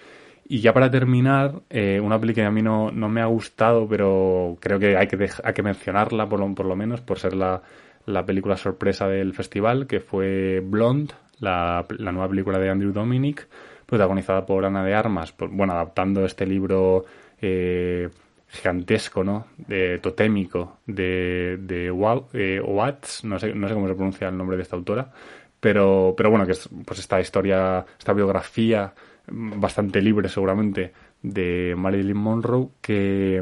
Y 0.48 0.60
ya 0.60 0.74
para 0.74 0.92
terminar, 0.92 1.62
eh, 1.70 2.00
una 2.00 2.20
película 2.20 2.44
que 2.44 2.48
a 2.48 2.52
mí 2.52 2.62
no, 2.62 2.92
no, 2.92 3.10
me 3.10 3.22
ha 3.22 3.26
gustado, 3.26 3.88
pero 3.88 4.58
creo 4.60 4.78
que 4.78 4.96
hay 4.96 5.08
que, 5.08 5.30
hay 5.44 5.54
que 5.54 5.64
mencionarla 5.64 6.30
por 6.30 6.40
lo, 6.40 6.54
por 6.54 6.68
lo 6.68 6.76
menos, 6.76 7.02
por 7.02 7.18
ser 7.18 7.34
la, 7.34 7.62
la, 8.06 8.26
película 8.26 8.56
sorpresa 8.56 9.08
del 9.08 9.34
festival, 9.34 9.88
que 9.88 10.02
fue 10.02 10.60
Blonde, 10.60 11.16
la, 11.40 11.84
la 11.98 12.12
nueva 12.12 12.30
película 12.30 12.60
de 12.60 12.70
Andrew 12.70 12.92
Dominic, 12.92 13.48
protagonizada 13.88 14.46
por 14.46 14.66
Ana 14.66 14.84
de 14.84 14.94
Armas, 14.94 15.32
por, 15.32 15.50
bueno, 15.50 15.74
adaptando 15.74 16.24
este 16.26 16.46
libro 16.46 17.06
eh, 17.42 18.10
gigantesco, 18.48 19.24
¿no? 19.24 19.48
De, 19.58 20.00
totémico 20.00 20.80
de, 20.86 21.58
de 21.62 21.88
eh, 22.34 22.62
Watts, 22.62 23.24
no 23.24 23.40
sé, 23.40 23.54
no 23.54 23.68
sé 23.68 23.74
cómo 23.74 23.88
se 23.88 23.96
pronuncia 23.96 24.30
el 24.30 24.38
nombre 24.38 24.58
de 24.58 24.64
esta 24.64 24.76
autora, 24.76 25.12
pero, 25.60 26.14
pero 26.16 26.30
bueno, 26.30 26.46
que 26.46 26.54
es 26.54 26.70
pues 26.86 27.00
esta 27.00 27.20
historia, 27.20 27.86
esta 27.98 28.14
biografía 28.14 28.94
bastante 29.28 30.02
libre 30.02 30.30
seguramente 30.30 30.94
de 31.22 31.74
Marilyn 31.76 32.18
Monroe 32.18 32.70
que, 32.82 33.42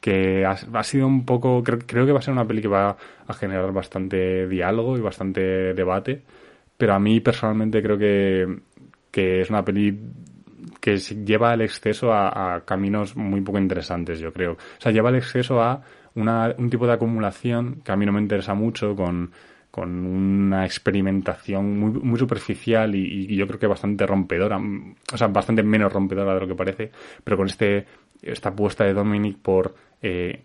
que 0.00 0.44
ha, 0.44 0.50
ha 0.50 0.84
sido 0.84 1.06
un 1.06 1.24
poco, 1.24 1.62
creo, 1.62 1.78
creo 1.86 2.06
que 2.06 2.12
va 2.12 2.18
a 2.18 2.22
ser 2.22 2.32
una 2.32 2.46
peli 2.46 2.60
que 2.60 2.68
va 2.68 2.96
a 3.26 3.34
generar 3.34 3.72
bastante 3.72 4.46
diálogo 4.48 4.98
y 4.98 5.00
bastante 5.00 5.72
debate, 5.74 6.22
pero 6.76 6.94
a 6.94 6.98
mí 6.98 7.20
personalmente 7.20 7.82
creo 7.82 7.96
que, 7.96 8.60
que 9.10 9.40
es 9.40 9.50
una 9.50 9.64
peli 9.64 9.98
que 10.80 10.96
lleva 10.98 11.54
el 11.54 11.62
exceso 11.62 12.12
a, 12.12 12.62
caminos 12.64 13.16
muy 13.16 13.40
poco 13.40 13.58
interesantes, 13.58 14.18
yo 14.20 14.32
creo. 14.32 14.52
O 14.52 14.80
sea, 14.80 14.92
lleva 14.92 15.10
el 15.10 15.16
exceso 15.16 15.60
a 15.60 15.82
una, 16.14 16.54
un 16.58 16.70
tipo 16.70 16.86
de 16.86 16.92
acumulación 16.92 17.82
que 17.84 17.92
a 17.92 17.96
mí 17.96 18.06
no 18.06 18.12
me 18.12 18.20
interesa 18.20 18.54
mucho 18.54 18.94
con 18.94 19.32
con 19.70 20.04
una 20.04 20.66
experimentación 20.66 21.80
muy, 21.80 21.92
muy 21.92 22.18
superficial 22.18 22.94
y, 22.94 23.24
y, 23.24 23.34
yo 23.34 23.46
creo 23.46 23.58
que 23.58 23.66
bastante 23.66 24.06
rompedora, 24.06 24.58
o 24.58 25.16
sea, 25.16 25.28
bastante 25.28 25.62
menos 25.62 25.90
rompedora 25.90 26.34
de 26.34 26.40
lo 26.40 26.46
que 26.46 26.54
parece, 26.54 26.92
pero 27.24 27.38
con 27.38 27.46
este 27.46 27.86
esta 28.22 28.50
apuesta 28.50 28.84
de 28.84 28.94
Dominic 28.94 29.38
por 29.38 29.74
eh, 30.00 30.44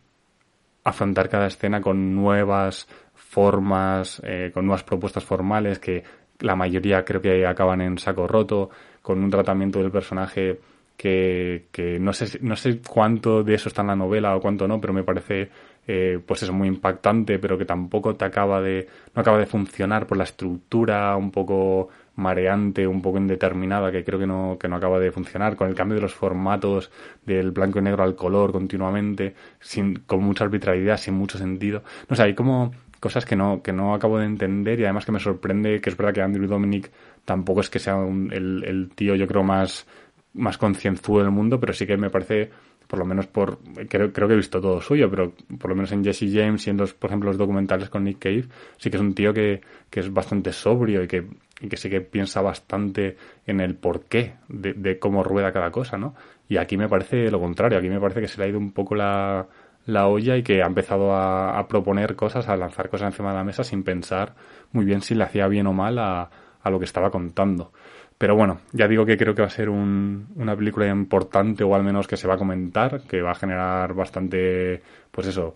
afrontar 0.84 1.30
cada 1.30 1.47
escena 1.47 1.82
con 1.82 2.15
nuevas 2.15 2.88
formas, 3.13 4.21
eh, 4.25 4.51
con 4.53 4.65
nuevas 4.65 4.84
propuestas 4.84 5.23
formales 5.23 5.80
que 5.80 6.03
la 6.39 6.56
mayoría 6.56 7.03
creo 7.03 7.21
que 7.21 7.45
acaban 7.45 7.82
en 7.82 7.97
saco 7.97 8.27
roto, 8.27 8.69
con 9.08 9.24
un 9.24 9.30
tratamiento 9.30 9.80
del 9.80 9.89
personaje 9.89 10.60
que, 10.98 11.67
que 11.72 11.98
no 11.98 12.12
sé 12.12 12.39
no 12.41 12.58
sé 12.58 12.82
cuánto 12.86 13.41
de 13.41 13.54
eso 13.54 13.70
está 13.70 13.82
en 13.82 13.88
la 13.88 13.96
novela 13.96 14.36
o 14.36 14.41
cuánto 14.41 14.67
no, 14.67 14.82
pero 14.82 14.91
me 14.91 15.04
parece 15.04 15.50
eh, 15.88 16.20
pues 16.26 16.43
es 16.43 16.52
muy 16.52 16.67
impactante, 16.67 17.39
pero 17.39 17.58
que 17.58 17.63
tampoco 17.63 18.17
te 18.17 18.26
acaba 18.26 18.62
de, 18.62 18.86
no 19.15 19.22
acaba 19.22 19.38
de 19.38 19.46
funcionar 19.46 20.08
por 20.08 20.17
la 20.17 20.26
estructura 20.26 21.15
un 21.15 21.32
poco 21.32 21.88
mareante, 22.15 22.86
un 22.86 23.02
poco 23.02 23.17
indeterminada, 23.17 23.93
que 23.93 24.04
creo 24.04 24.20
que 24.20 24.28
no, 24.28 24.58
que 24.60 24.67
no 24.67 24.76
acaba 24.76 25.00
de 25.00 25.13
funcionar, 25.13 25.56
con 25.56 25.70
el 25.70 25.76
cambio 25.76 25.96
de 25.96 26.02
los 26.02 26.13
formatos 26.13 26.91
del 27.26 27.52
blanco 27.52 27.80
y 27.80 27.84
negro 27.84 28.04
al 28.04 28.17
color 28.17 28.52
continuamente, 28.52 29.36
sin, 29.62 30.00
con 30.00 30.22
mucha 30.22 30.43
arbitrariedad, 30.43 30.98
sin 30.98 31.13
mucho 31.13 31.38
sentido. 31.38 31.82
No 32.10 32.17
sé, 32.17 32.24
hay 32.24 32.36
como 32.36 32.74
cosas 33.00 33.26
que 33.26 33.36
no, 33.36 33.62
que 33.62 33.72
no 33.72 33.94
acabo 33.94 34.20
de 34.20 34.26
entender 34.26 34.80
y 34.80 34.84
además 34.84 35.06
que 35.06 35.12
me 35.12 35.20
sorprende 35.20 35.80
que 35.82 35.90
es 35.90 35.98
verdad 35.98 36.14
que 36.14 36.22
Andrew 36.22 36.48
Dominic 36.48 36.92
tampoco 37.26 37.62
es 37.62 37.70
que 37.70 37.80
sea 37.80 37.96
un, 37.96 38.32
el, 38.32 38.64
el 38.66 38.90
tío, 38.96 39.16
yo 39.16 39.28
creo, 39.28 39.44
más, 39.44 39.88
más 40.34 40.58
concienzudo 40.58 41.22
del 41.22 41.32
mundo, 41.32 41.60
pero 41.60 41.74
sí 41.74 41.86
que 41.86 41.98
me 41.98 42.10
parece 42.10 42.50
por 42.88 43.00
lo 43.00 43.06
menos 43.06 43.28
por 43.28 43.60
creo, 43.90 44.12
creo 44.14 44.28
que 44.28 44.34
he 44.34 44.38
visto 44.38 44.62
todo 44.62 44.82
suyo, 44.82 45.10
pero 45.10 45.34
por 45.60 45.70
lo 45.70 45.76
menos 45.76 45.92
en 45.92 46.04
Jesse 46.04 46.32
James 46.32 46.66
y 46.68 46.70
en 46.70 46.78
los, 46.78 46.94
por 46.94 47.10
ejemplo, 47.10 47.30
los 47.30 47.38
documentales 47.38 47.90
con 47.90 48.06
Nick 48.06 48.20
Cave, 48.20 48.46
sí 48.78 48.90
que 48.90 48.98
es 48.98 49.02
un 49.02 49.14
tío 49.14 49.34
que, 49.34 49.62
que 49.90 50.00
es 50.00 50.12
bastante 50.12 50.54
sobrio 50.54 51.04
y 51.04 51.08
que, 51.08 51.26
y 51.60 51.68
que 51.68 51.78
sí 51.78 51.90
que 51.90 52.02
piensa 52.02 52.42
bastante 52.42 53.18
en 53.46 53.60
el 53.60 53.76
porqué 53.76 54.36
de, 54.48 54.74
de 54.74 55.00
cómo 55.00 55.24
rueda 55.24 55.52
cada 55.52 55.70
cosa, 55.70 55.98
¿no? 55.98 56.16
Y 56.48 56.58
aquí 56.58 56.78
me 56.78 56.88
parece 56.88 57.30
lo 57.30 57.42
contrario, 57.42 57.78
aquí 57.78 57.90
me 57.90 58.00
parece 58.00 58.22
que 58.22 58.28
se 58.30 58.38
le 58.40 58.46
ha 58.46 58.50
ido 58.50 58.58
un 58.58 58.72
poco 58.72 58.96
la, 58.96 59.46
la 59.88 60.08
olla 60.08 60.38
y 60.38 60.43
que 60.43 60.62
ha 60.62 60.67
empezado 60.67 61.15
a, 61.15 61.65
proponer 61.67 62.15
cosas, 62.15 62.47
a 62.47 62.56
lanzar 62.56 62.89
cosas 62.89 63.13
encima 63.13 63.32
de 63.32 63.38
la 63.38 63.43
mesa 63.43 63.63
sin 63.63 63.84
pensar 63.84 64.36
muy 64.73 64.86
bien 64.86 65.02
si 65.02 65.15
le 65.15 65.23
hacía 65.23 65.47
bien 65.47 65.65
o 65.65 65.73
mal 65.73 65.97
a, 65.97 66.30
a 66.62 66.69
lo 66.69 66.78
que 66.78 66.86
estaba 66.86 67.10
contando. 67.10 67.71
Pero 68.17 68.36
bueno, 68.36 68.60
ya 68.73 68.88
digo 68.88 69.06
que 69.06 69.17
creo 69.17 69.34
que 69.34 69.41
va 69.41 69.47
a 69.47 69.52
ser 69.52 69.69
un, 69.69 70.28
una 70.36 70.56
película 70.56 70.88
importante 70.88 71.63
o 71.63 71.73
al 71.73 71.84
menos 71.84 72.08
que 72.08 72.17
se 72.17 72.28
va 72.28 72.34
a 72.34 72.38
comentar, 72.38 73.02
que 73.04 73.21
va 73.21 73.32
a 73.32 73.36
generar 73.36 73.93
bastante, 73.93 74.82
pues 75.12 75.28
eso, 75.28 75.56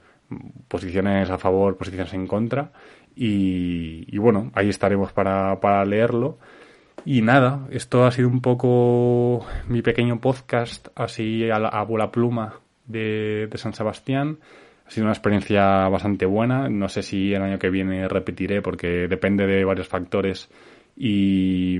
posiciones 0.67 1.29
a 1.29 1.37
favor, 1.37 1.75
posiciones 1.75 2.13
en 2.13 2.27
contra. 2.27 2.71
Y, 3.15 4.05
y 4.07 4.17
bueno, 4.17 4.51
ahí 4.55 4.69
estaremos 4.69 5.11
para, 5.11 5.59
para 5.59 5.83
leerlo. 5.85 6.37
Y 7.03 7.21
nada, 7.21 7.67
esto 7.71 8.05
ha 8.05 8.11
sido 8.11 8.29
un 8.29 8.41
poco 8.41 9.45
mi 9.67 9.81
pequeño 9.81 10.21
podcast 10.21 10.87
así 10.95 11.49
a, 11.49 11.59
la, 11.59 11.69
a 11.69 11.83
bola 11.83 12.11
pluma 12.11 12.61
de, 12.91 13.49
San 13.55 13.73
Sebastián. 13.73 14.37
Ha 14.85 14.91
sido 14.91 15.05
una 15.05 15.13
experiencia 15.13 15.87
bastante 15.89 16.25
buena. 16.25 16.69
No 16.69 16.89
sé 16.89 17.01
si 17.01 17.33
el 17.33 17.41
año 17.41 17.59
que 17.59 17.69
viene 17.69 18.07
repetiré 18.07 18.61
porque 18.61 19.07
depende 19.07 19.45
de 19.47 19.63
varios 19.63 19.87
factores. 19.87 20.49
Y, 20.97 21.79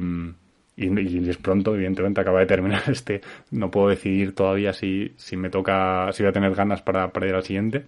y, 0.77 0.85
y, 0.85 1.29
es 1.29 1.37
pronto, 1.37 1.75
evidentemente 1.75 2.21
acaba 2.21 2.39
de 2.39 2.45
terminar 2.45 2.83
este, 2.87 3.21
no 3.51 3.69
puedo 3.69 3.89
decidir 3.89 4.33
todavía 4.33 4.73
si, 4.73 5.13
si 5.17 5.35
me 5.35 5.49
toca, 5.49 6.11
si 6.11 6.23
voy 6.23 6.29
a 6.29 6.33
tener 6.33 6.55
ganas 6.55 6.81
para, 6.81 7.09
para 7.11 7.27
ir 7.27 7.35
al 7.35 7.43
siguiente, 7.43 7.85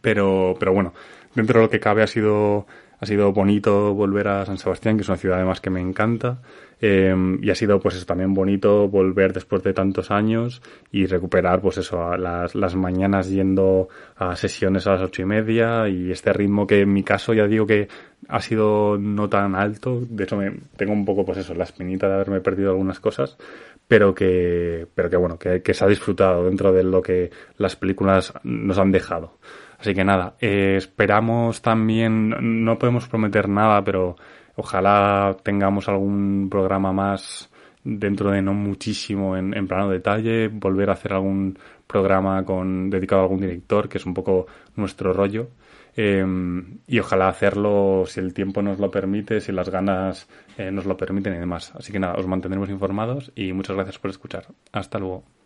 pero, 0.00 0.56
pero 0.58 0.72
bueno, 0.72 0.92
dentro 1.34 1.60
de 1.60 1.66
lo 1.66 1.70
que 1.70 1.80
cabe 1.80 2.02
ha 2.02 2.06
sido, 2.06 2.66
ha 3.02 3.06
sido 3.06 3.32
bonito 3.32 3.92
volver 3.94 4.28
a 4.28 4.46
San 4.46 4.58
Sebastián, 4.58 4.96
que 4.96 5.02
es 5.02 5.08
una 5.08 5.18
ciudad 5.18 5.38
además 5.38 5.60
que 5.60 5.70
me 5.70 5.80
encanta, 5.80 6.38
eh, 6.80 7.12
y 7.42 7.50
ha 7.50 7.54
sido 7.56 7.80
pues 7.80 7.96
eso, 7.96 8.06
también 8.06 8.32
bonito 8.32 8.86
volver 8.86 9.32
después 9.32 9.64
de 9.64 9.72
tantos 9.72 10.12
años 10.12 10.62
y 10.92 11.06
recuperar 11.06 11.60
pues 11.60 11.78
eso, 11.78 12.16
las, 12.16 12.54
las 12.54 12.76
mañanas 12.76 13.28
yendo 13.28 13.88
a 14.14 14.36
sesiones 14.36 14.86
a 14.86 14.92
las 14.92 15.02
ocho 15.02 15.22
y 15.22 15.24
media 15.24 15.88
y 15.88 16.12
este 16.12 16.32
ritmo 16.32 16.64
que 16.64 16.82
en 16.82 16.92
mi 16.92 17.02
caso 17.02 17.34
ya 17.34 17.48
digo 17.48 17.66
que 17.66 17.88
ha 18.28 18.40
sido 18.40 18.96
no 18.98 19.28
tan 19.28 19.56
alto, 19.56 20.00
de 20.08 20.22
hecho 20.22 20.36
me, 20.36 20.52
tengo 20.76 20.92
un 20.92 21.04
poco 21.04 21.24
pues 21.24 21.38
eso, 21.38 21.54
la 21.54 21.64
espinita 21.64 22.06
de 22.06 22.14
haberme 22.14 22.40
perdido 22.40 22.70
algunas 22.70 23.00
cosas, 23.00 23.36
pero 23.88 24.14
que, 24.14 24.86
pero 24.94 25.10
que 25.10 25.16
bueno, 25.16 25.40
que, 25.40 25.60
que 25.60 25.74
se 25.74 25.84
ha 25.84 25.88
disfrutado 25.88 26.44
dentro 26.44 26.72
de 26.72 26.84
lo 26.84 27.02
que 27.02 27.32
las 27.58 27.74
películas 27.74 28.32
nos 28.44 28.78
han 28.78 28.92
dejado. 28.92 29.38
Así 29.82 29.94
que 29.94 30.04
nada, 30.04 30.36
eh, 30.40 30.76
esperamos 30.78 31.60
también, 31.60 32.64
no 32.64 32.78
podemos 32.78 33.08
prometer 33.08 33.48
nada, 33.48 33.82
pero 33.82 34.16
Ojalá 34.56 35.36
tengamos 35.42 35.88
algún 35.88 36.48
programa 36.50 36.92
más 36.92 37.50
dentro 37.84 38.30
de 38.30 38.42
no 38.42 38.54
muchísimo 38.54 39.36
en, 39.36 39.66
plano 39.66 39.88
detalle, 39.88 40.48
volver 40.48 40.90
a 40.90 40.92
hacer 40.92 41.14
algún 41.14 41.58
programa 41.86 42.44
con 42.44 42.90
dedicado 42.90 43.22
a 43.22 43.24
algún 43.24 43.40
director, 43.40 43.88
que 43.88 43.98
es 43.98 44.06
un 44.06 44.14
poco 44.14 44.46
nuestro 44.76 45.12
rollo. 45.12 45.48
Eh, 45.94 46.24
y 46.86 46.98
ojalá 46.98 47.28
hacerlo 47.28 48.04
si 48.06 48.20
el 48.20 48.32
tiempo 48.32 48.62
nos 48.62 48.78
lo 48.78 48.90
permite, 48.90 49.40
si 49.40 49.52
las 49.52 49.68
ganas 49.68 50.28
eh, 50.56 50.70
nos 50.70 50.86
lo 50.86 50.96
permiten 50.96 51.34
y 51.34 51.38
demás. 51.38 51.72
Así 51.74 51.92
que 51.92 51.98
nada, 51.98 52.14
os 52.14 52.26
mantendremos 52.26 52.70
informados 52.70 53.32
y 53.34 53.52
muchas 53.52 53.76
gracias 53.76 53.98
por 53.98 54.10
escuchar. 54.10 54.46
Hasta 54.72 54.98
luego. 54.98 55.41